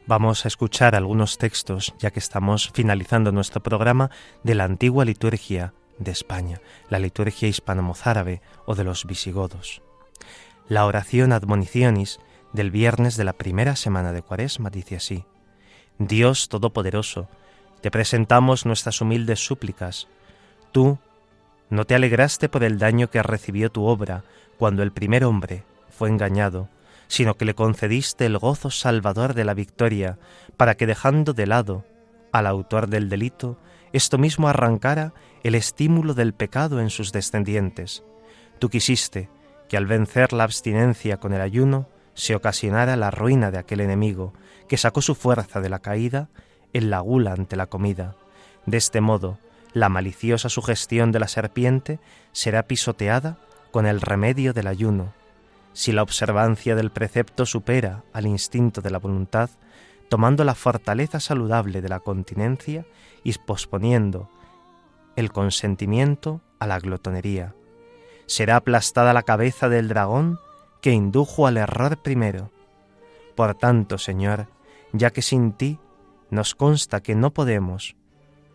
Vamos 0.07 0.45
a 0.45 0.49
escuchar 0.49 0.95
algunos 0.95 1.39
textos, 1.39 1.95
ya 1.99 2.11
que 2.11 2.19
estamos 2.19 2.71
finalizando 2.75 3.33
nuestro 3.33 3.63
programa, 3.63 4.11
de 4.43 4.55
la 4.55 4.65
antigua 4.65 5.05
liturgia 5.07 5.73
de 5.99 6.11
España, 6.11 6.61
la 6.89 6.99
liturgia 6.99 7.49
hispano-mozárabe 7.49 8.41
o 8.67 8.75
de 8.75 8.85
los 8.85 9.05
visigodos. 9.05 9.83
La 10.69 10.87
oración 10.87 11.33
admonicionis 11.33 12.21
del 12.53 12.71
viernes 12.71 13.17
de 13.17 13.25
la 13.25 13.33
primera 13.33 13.77
semana 13.77 14.13
de 14.13 14.23
Cuaresma 14.23 14.71
dice 14.71 14.97
así: 14.97 15.25
Dios 15.99 16.49
Todopoderoso, 16.49 17.29
te 17.81 17.91
presentamos 17.91 18.65
nuestras 18.65 19.01
humildes 19.01 19.45
súplicas. 19.45 20.09
Tú 20.73 20.99
no 21.71 21.85
te 21.85 21.95
alegraste 21.95 22.49
por 22.49 22.65
el 22.65 22.79
daño 22.79 23.11
que 23.11 23.23
recibió 23.23 23.71
tu 23.71 23.85
obra 23.85 24.25
cuando 24.59 24.83
el 24.83 24.93
primer 24.93 25.25
hombre 25.25 25.65
fue 25.91 26.09
engañado, 26.09 26.69
sino 27.09 27.35
que 27.35 27.45
le 27.45 27.55
concediste 27.55 28.27
el 28.27 28.39
gozo 28.39 28.71
salvador 28.71 29.35
de 29.35 29.45
la 29.45 29.55
victoria, 29.55 30.19
para 30.57 30.77
que 30.77 30.87
dejando 30.87 31.33
de 31.33 31.47
lado 31.47 31.85
al 32.33 32.47
autor 32.47 32.89
del 32.89 33.09
delito, 33.09 33.59
esto 33.93 34.19
mismo 34.19 34.49
arrancara 34.49 35.13
el 35.45 35.55
estímulo 35.55 36.15
del 36.15 36.33
pecado 36.33 36.81
en 36.81 36.89
sus 36.89 37.13
descendientes. 37.13 38.03
Tú 38.59 38.71
quisiste 38.71 39.29
que 39.69 39.77
al 39.77 39.85
vencer 39.85 40.33
la 40.33 40.45
abstinencia 40.45 41.19
con 41.19 41.35
el 41.35 41.43
ayuno 41.43 41.87
se 42.15 42.35
ocasionara 42.35 42.97
la 42.97 43.11
ruina 43.11 43.51
de 43.51 43.59
aquel 43.59 43.81
enemigo, 43.81 44.33
que 44.69 44.79
sacó 44.79 45.03
su 45.03 45.15
fuerza 45.15 45.61
de 45.61 45.69
la 45.69 45.81
caída 45.81 46.31
en 46.73 46.89
la 46.89 47.01
gula 47.01 47.35
ante 47.35 47.57
la 47.57 47.67
comida. 47.67 48.17
De 48.65 48.79
este 48.79 49.03
modo, 49.03 49.39
la 49.75 49.91
maliciosa 49.91 50.49
sugestión 50.49 51.13
de 51.13 51.21
la 51.21 51.29
serpiente 51.29 52.01
será 52.33 52.63
pisoteada 52.63 53.37
con 53.71 53.85
el 53.85 54.01
remedio 54.01 54.55
del 54.55 54.67
ayuno. 54.67 55.13
Si 55.75 55.93
la 55.93 56.03
observancia 56.03 56.75
del 56.75 56.91
precepto 56.91 57.45
supera 57.45 58.03
al 58.15 58.27
instinto 58.27 58.81
de 58.81 58.91
la 58.91 58.99
voluntad, 58.99 59.51
tomando 60.09 60.43
la 60.45 60.55
fortaleza 60.55 61.21
saludable 61.21 61.83
de 61.83 61.89
la 61.91 62.01
continencia 62.01 62.87
y 63.25 63.35
posponiendo 63.35 64.31
el 65.17 65.33
consentimiento 65.33 66.41
a 66.59 66.67
la 66.67 66.79
glotonería. 66.79 67.55
Será 68.27 68.57
aplastada 68.57 69.12
la 69.12 69.23
cabeza 69.23 69.69
del 69.69 69.89
dragón 69.89 70.39
que 70.81 70.93
indujo 70.93 71.47
al 71.47 71.57
error 71.57 72.03
primero. 72.03 72.51
Por 73.35 73.55
tanto, 73.55 73.99
Señor, 73.99 74.49
ya 74.93 75.11
que 75.11 75.23
sin 75.23 75.53
ti 75.53 75.79
nos 76.31 76.55
consta 76.55 77.03
que 77.03 77.15
no 77.15 77.33
podemos 77.33 77.97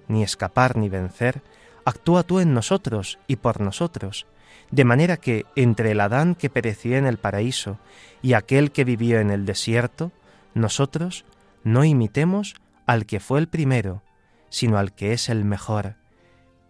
ni 0.08 0.24
escapar 0.24 0.76
ni 0.76 0.90
vencer, 0.90 1.42
actúa 1.86 2.24
tú 2.24 2.40
en 2.40 2.54
nosotros 2.54 3.20
y 3.28 3.38
por 3.38 3.62
nosotros, 3.62 4.26
de 4.72 4.84
manera 4.84 5.18
que 5.18 5.46
entre 5.56 5.92
el 5.92 6.02
Adán 6.02 6.36
que 6.36 6.50
pereció 6.50 6.98
en 6.98 7.06
el 7.06 7.18
paraíso 7.18 7.78
y 8.22 8.34
aquel 8.34 8.72
que 8.72 8.84
vivió 8.84 9.20
en 9.20 9.32
el 9.32 9.46
desierto, 9.46 10.12
nosotros 10.54 11.26
no 11.64 11.84
imitemos 11.84 12.56
al 12.86 13.06
que 13.06 13.20
fue 13.20 13.40
el 13.40 13.48
primero, 13.48 14.04
sino 14.50 14.78
al 14.78 14.94
que 14.94 15.14
es 15.14 15.30
el 15.30 15.46
mejor, 15.46 15.96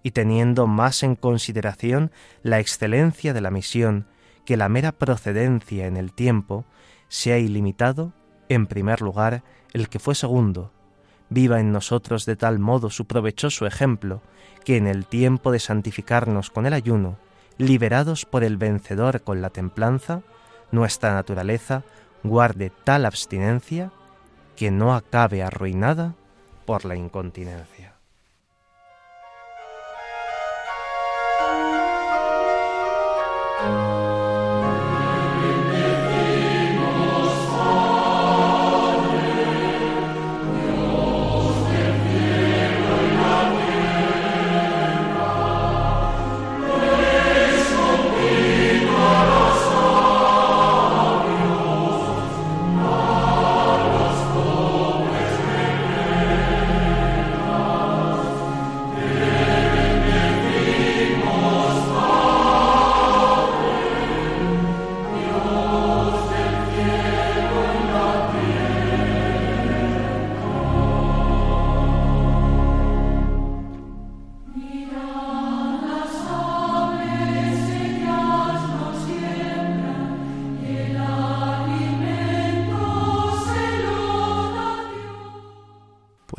y 0.03 0.11
teniendo 0.11 0.67
más 0.67 1.03
en 1.03 1.15
consideración 1.15 2.11
la 2.43 2.59
excelencia 2.59 3.33
de 3.33 3.41
la 3.41 3.51
misión 3.51 4.07
que 4.45 4.57
la 4.57 4.69
mera 4.69 4.91
procedencia 4.91 5.85
en 5.85 5.97
el 5.97 6.13
tiempo, 6.13 6.65
sea 7.07 7.37
ilimitado, 7.37 8.13
en 8.47 8.65
primer 8.65 9.01
lugar, 9.01 9.43
el 9.73 9.89
que 9.89 9.99
fue 9.99 10.15
segundo, 10.15 10.71
viva 11.29 11.59
en 11.59 11.71
nosotros 11.71 12.25
de 12.25 12.35
tal 12.35 12.57
modo 12.59 12.89
su 12.89 13.05
provechoso 13.05 13.67
ejemplo, 13.67 14.21
que 14.65 14.77
en 14.77 14.87
el 14.87 15.05
tiempo 15.05 15.51
de 15.51 15.59
santificarnos 15.59 16.49
con 16.49 16.65
el 16.65 16.73
ayuno, 16.73 17.17
liberados 17.57 18.25
por 18.25 18.43
el 18.43 18.57
vencedor 18.57 19.21
con 19.21 19.41
la 19.41 19.49
templanza, 19.49 20.21
nuestra 20.71 21.13
naturaleza 21.13 21.83
guarde 22.23 22.71
tal 22.83 23.05
abstinencia 23.05 23.91
que 24.55 24.71
no 24.71 24.95
acabe 24.95 25.43
arruinada 25.43 26.15
por 26.65 26.85
la 26.85 26.95
incontinencia. 26.95 27.98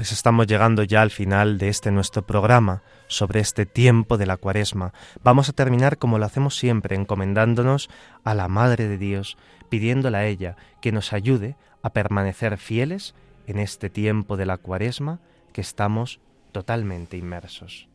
Pues 0.01 0.12
estamos 0.12 0.46
llegando 0.46 0.82
ya 0.82 1.03
al 1.03 1.11
final 1.11 1.59
de 1.59 1.68
este 1.68 1.90
nuestro 1.90 2.22
programa 2.22 2.82
sobre 3.07 3.40
este 3.40 3.66
tiempo 3.66 4.16
de 4.16 4.24
la 4.24 4.38
cuaresma. 4.38 4.94
Vamos 5.22 5.51
a 5.51 5.53
terminar 5.53 5.98
como 5.98 6.18
lo 6.18 6.24
hacemos 6.24 6.57
siempre, 6.57 6.96
encomendándonos 6.96 7.90
a 8.24 8.34
la 8.34 8.48
Madre 8.48 8.88
de 8.88 8.96
Dios, 8.96 9.36
pidiéndole 9.68 10.16
a 10.16 10.24
ella 10.24 10.57
que 10.80 10.90
nos 10.90 11.12
ayude 11.12 11.59
a 11.82 11.90
permanecer 11.90 12.57
fieles 12.57 13.14
en 13.46 13.59
este 13.59 13.90
tiempo 13.90 14.38
de 14.38 14.46
la 14.46 14.57
cuaresma 14.57 15.20
que 15.53 15.61
estamos 15.61 16.18
totalmente 16.51 17.18
inmersos. 17.18 17.86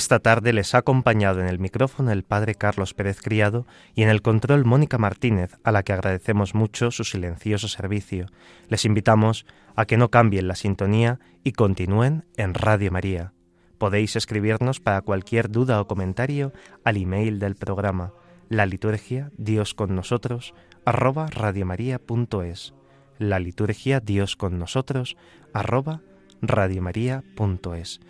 Esta 0.00 0.18
tarde 0.18 0.54
les 0.54 0.74
ha 0.74 0.78
acompañado 0.78 1.42
en 1.42 1.46
el 1.46 1.58
micrófono 1.58 2.10
el 2.10 2.22
padre 2.22 2.54
Carlos 2.54 2.94
Pérez 2.94 3.20
Criado 3.20 3.66
y 3.94 4.02
en 4.02 4.08
el 4.08 4.22
control 4.22 4.64
Mónica 4.64 4.96
Martínez, 4.96 5.58
a 5.62 5.72
la 5.72 5.82
que 5.82 5.92
agradecemos 5.92 6.54
mucho 6.54 6.90
su 6.90 7.04
silencioso 7.04 7.68
servicio. 7.68 8.24
Les 8.68 8.86
invitamos 8.86 9.44
a 9.76 9.84
que 9.84 9.98
no 9.98 10.10
cambien 10.10 10.48
la 10.48 10.54
sintonía 10.54 11.20
y 11.44 11.52
continúen 11.52 12.24
en 12.38 12.54
Radio 12.54 12.90
María. 12.90 13.34
Podéis 13.76 14.16
escribirnos 14.16 14.80
para 14.80 15.02
cualquier 15.02 15.50
duda 15.50 15.78
o 15.78 15.86
comentario 15.86 16.54
al 16.82 16.96
email 16.96 17.38
del 17.38 17.56
programa 17.56 18.14
la 18.48 18.64
liturgia 18.64 19.30
Dios 19.36 19.74
con 19.74 19.94
nosotros 19.94 20.54
arroba 20.86 21.26
radiomaria.es 21.26 22.72
la 23.18 23.38
liturgia 23.38 24.00
Dios 24.00 24.34
con 24.34 24.58
nosotros 24.58 25.18
arroba 25.52 26.00
radiomaria.es 26.40 28.00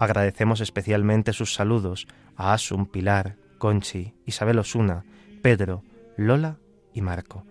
Agradecemos 0.00 0.62
especialmente 0.62 1.34
sus 1.34 1.52
saludos 1.52 2.08
a 2.34 2.54
Asun, 2.54 2.86
Pilar, 2.86 3.36
Conchi, 3.58 4.14
Isabel 4.24 4.58
Osuna, 4.58 5.04
Pedro, 5.42 5.84
Lola 6.16 6.56
y 6.94 7.02
Marco. 7.02 7.44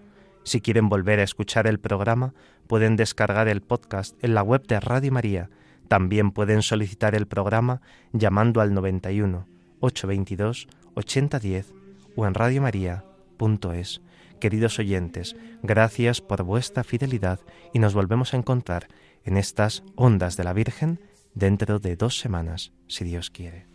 Si 0.44 0.60
quieren 0.60 0.90
volver 0.90 1.20
a 1.20 1.24
escuchar 1.24 1.68
el 1.68 1.80
programa, 1.80 2.34
pueden 2.66 2.96
descargar 2.96 3.48
el 3.50 3.62
podcast 3.62 4.16
en 4.24 4.34
la 4.34 4.42
web 4.42 4.66
de 4.66 4.80
Radio 4.80 5.12
María. 5.12 5.52
También 5.88 6.32
pueden 6.32 6.64
solicitar 6.64 7.14
el 7.14 7.28
programa 7.28 7.82
llamando 8.14 8.62
al 8.62 8.74
91 8.74 9.48
822 9.80 10.68
8010 10.96 11.74
o 12.16 12.26
en 12.26 12.34
radiomaria.es. 12.34 14.02
Queridos 14.40 14.80
oyentes, 14.80 15.36
gracias 15.62 16.20
por 16.20 16.42
vuestra 16.42 16.84
fidelidad 16.84 17.42
y 17.76 17.80
nos 17.80 17.94
volvemos 17.94 18.34
a 18.34 18.38
encontrar 18.38 18.88
en 19.24 19.38
estas 19.38 19.84
ondas 19.96 20.36
de 20.36 20.46
la 20.46 20.54
Virgen 20.54 21.00
dentro 21.34 21.80
de 21.80 21.96
dos 21.96 22.20
semanas, 22.20 22.72
si 22.88 23.06
Dios 23.06 23.30
quiere. 23.30 23.70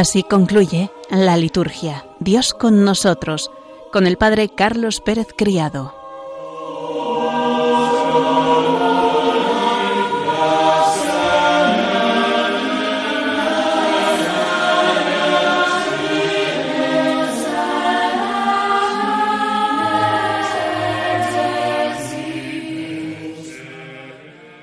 Así 0.00 0.22
concluye 0.22 0.90
la 1.10 1.36
liturgia. 1.36 2.06
Dios 2.20 2.54
con 2.54 2.86
nosotros, 2.86 3.50
con 3.92 4.06
el 4.06 4.16
Padre 4.16 4.48
Carlos 4.48 5.02
Pérez 5.02 5.28
Criado. 5.36 5.99